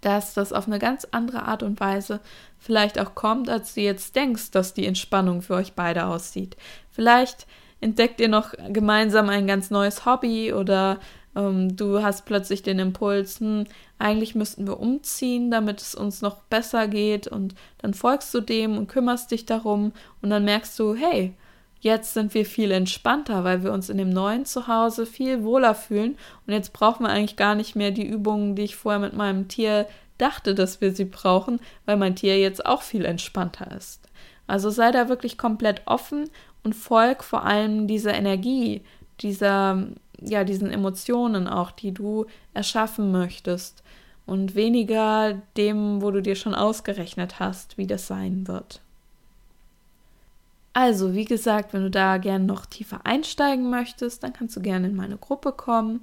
dass 0.00 0.32
das 0.32 0.54
auf 0.54 0.66
eine 0.66 0.78
ganz 0.78 1.06
andere 1.10 1.42
Art 1.42 1.62
und 1.62 1.78
Weise 1.78 2.20
vielleicht 2.58 2.98
auch 2.98 3.14
kommt, 3.14 3.50
als 3.50 3.74
du 3.74 3.82
jetzt 3.82 4.16
denkst, 4.16 4.50
dass 4.50 4.72
die 4.72 4.86
Entspannung 4.86 5.42
für 5.42 5.54
euch 5.54 5.74
beide 5.74 6.06
aussieht. 6.06 6.56
Vielleicht 6.90 7.46
entdeckt 7.82 8.18
ihr 8.18 8.28
noch 8.28 8.54
gemeinsam 8.70 9.28
ein 9.28 9.46
ganz 9.46 9.70
neues 9.70 10.06
Hobby 10.06 10.54
oder 10.54 10.98
ähm, 11.34 11.76
du 11.76 12.02
hast 12.02 12.26
plötzlich 12.26 12.62
den 12.62 12.78
Impuls, 12.78 13.40
hm, 13.40 13.64
eigentlich 13.98 14.34
müssten 14.34 14.66
wir 14.66 14.80
umziehen, 14.80 15.50
damit 15.50 15.80
es 15.80 15.94
uns 15.94 16.22
noch 16.22 16.36
besser 16.42 16.88
geht. 16.88 17.26
Und 17.26 17.54
dann 17.78 17.94
folgst 17.94 18.32
du 18.34 18.40
dem 18.40 18.76
und 18.76 18.88
kümmerst 18.88 19.30
dich 19.30 19.46
darum. 19.46 19.92
Und 20.20 20.30
dann 20.30 20.44
merkst 20.44 20.78
du, 20.78 20.94
hey, 20.94 21.34
jetzt 21.80 22.14
sind 22.14 22.34
wir 22.34 22.44
viel 22.44 22.70
entspannter, 22.70 23.44
weil 23.44 23.62
wir 23.62 23.72
uns 23.72 23.88
in 23.88 23.98
dem 23.98 24.10
neuen 24.10 24.44
Zuhause 24.44 25.06
viel 25.06 25.42
wohler 25.42 25.74
fühlen. 25.74 26.16
Und 26.46 26.52
jetzt 26.52 26.72
brauchen 26.72 27.04
wir 27.04 27.10
eigentlich 27.10 27.36
gar 27.36 27.54
nicht 27.54 27.76
mehr 27.76 27.90
die 27.90 28.06
Übungen, 28.06 28.54
die 28.54 28.62
ich 28.62 28.76
vorher 28.76 29.00
mit 29.00 29.14
meinem 29.14 29.48
Tier 29.48 29.86
dachte, 30.18 30.54
dass 30.54 30.80
wir 30.80 30.94
sie 30.94 31.06
brauchen, 31.06 31.58
weil 31.86 31.96
mein 31.96 32.14
Tier 32.14 32.38
jetzt 32.38 32.64
auch 32.64 32.82
viel 32.82 33.04
entspannter 33.04 33.74
ist. 33.76 34.08
Also 34.46 34.70
sei 34.70 34.90
da 34.90 35.08
wirklich 35.08 35.38
komplett 35.38 35.82
offen 35.86 36.28
und 36.62 36.74
folg 36.74 37.24
vor 37.24 37.44
allem 37.44 37.86
dieser 37.86 38.14
Energie, 38.14 38.82
dieser 39.20 39.86
ja, 40.24 40.44
diesen 40.44 40.70
Emotionen 40.70 41.48
auch, 41.48 41.70
die 41.70 41.92
du 41.92 42.26
erschaffen 42.54 43.12
möchtest 43.12 43.82
und 44.26 44.54
weniger 44.54 45.40
dem, 45.56 46.02
wo 46.02 46.10
du 46.10 46.22
dir 46.22 46.36
schon 46.36 46.54
ausgerechnet 46.54 47.40
hast, 47.40 47.78
wie 47.78 47.86
das 47.86 48.06
sein 48.06 48.46
wird. 48.46 48.80
Also, 50.74 51.12
wie 51.12 51.26
gesagt, 51.26 51.74
wenn 51.74 51.82
du 51.82 51.90
da 51.90 52.16
gerne 52.16 52.44
noch 52.44 52.64
tiefer 52.64 53.00
einsteigen 53.04 53.68
möchtest, 53.68 54.22
dann 54.22 54.32
kannst 54.32 54.56
du 54.56 54.62
gerne 54.62 54.86
in 54.86 54.96
meine 54.96 55.18
Gruppe 55.18 55.52
kommen. 55.52 56.00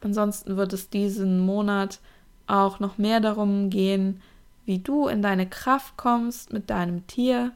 Ansonsten 0.00 0.56
wird 0.56 0.72
es 0.72 0.90
diesen 0.90 1.40
Monat 1.40 1.98
auch 2.46 2.78
noch 2.78 2.98
mehr 2.98 3.18
darum 3.18 3.70
gehen, 3.70 4.22
wie 4.64 4.78
du 4.78 5.08
in 5.08 5.22
deine 5.22 5.48
Kraft 5.48 5.96
kommst 5.96 6.52
mit 6.52 6.70
deinem 6.70 7.04
Tier. 7.08 7.50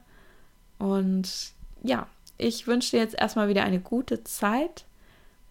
Und 0.78 1.52
ja, 1.84 2.08
ich 2.38 2.66
wünsche 2.66 2.92
dir 2.92 2.98
jetzt 3.02 3.14
erstmal 3.14 3.48
wieder 3.48 3.62
eine 3.62 3.78
gute 3.80 4.24
Zeit 4.24 4.84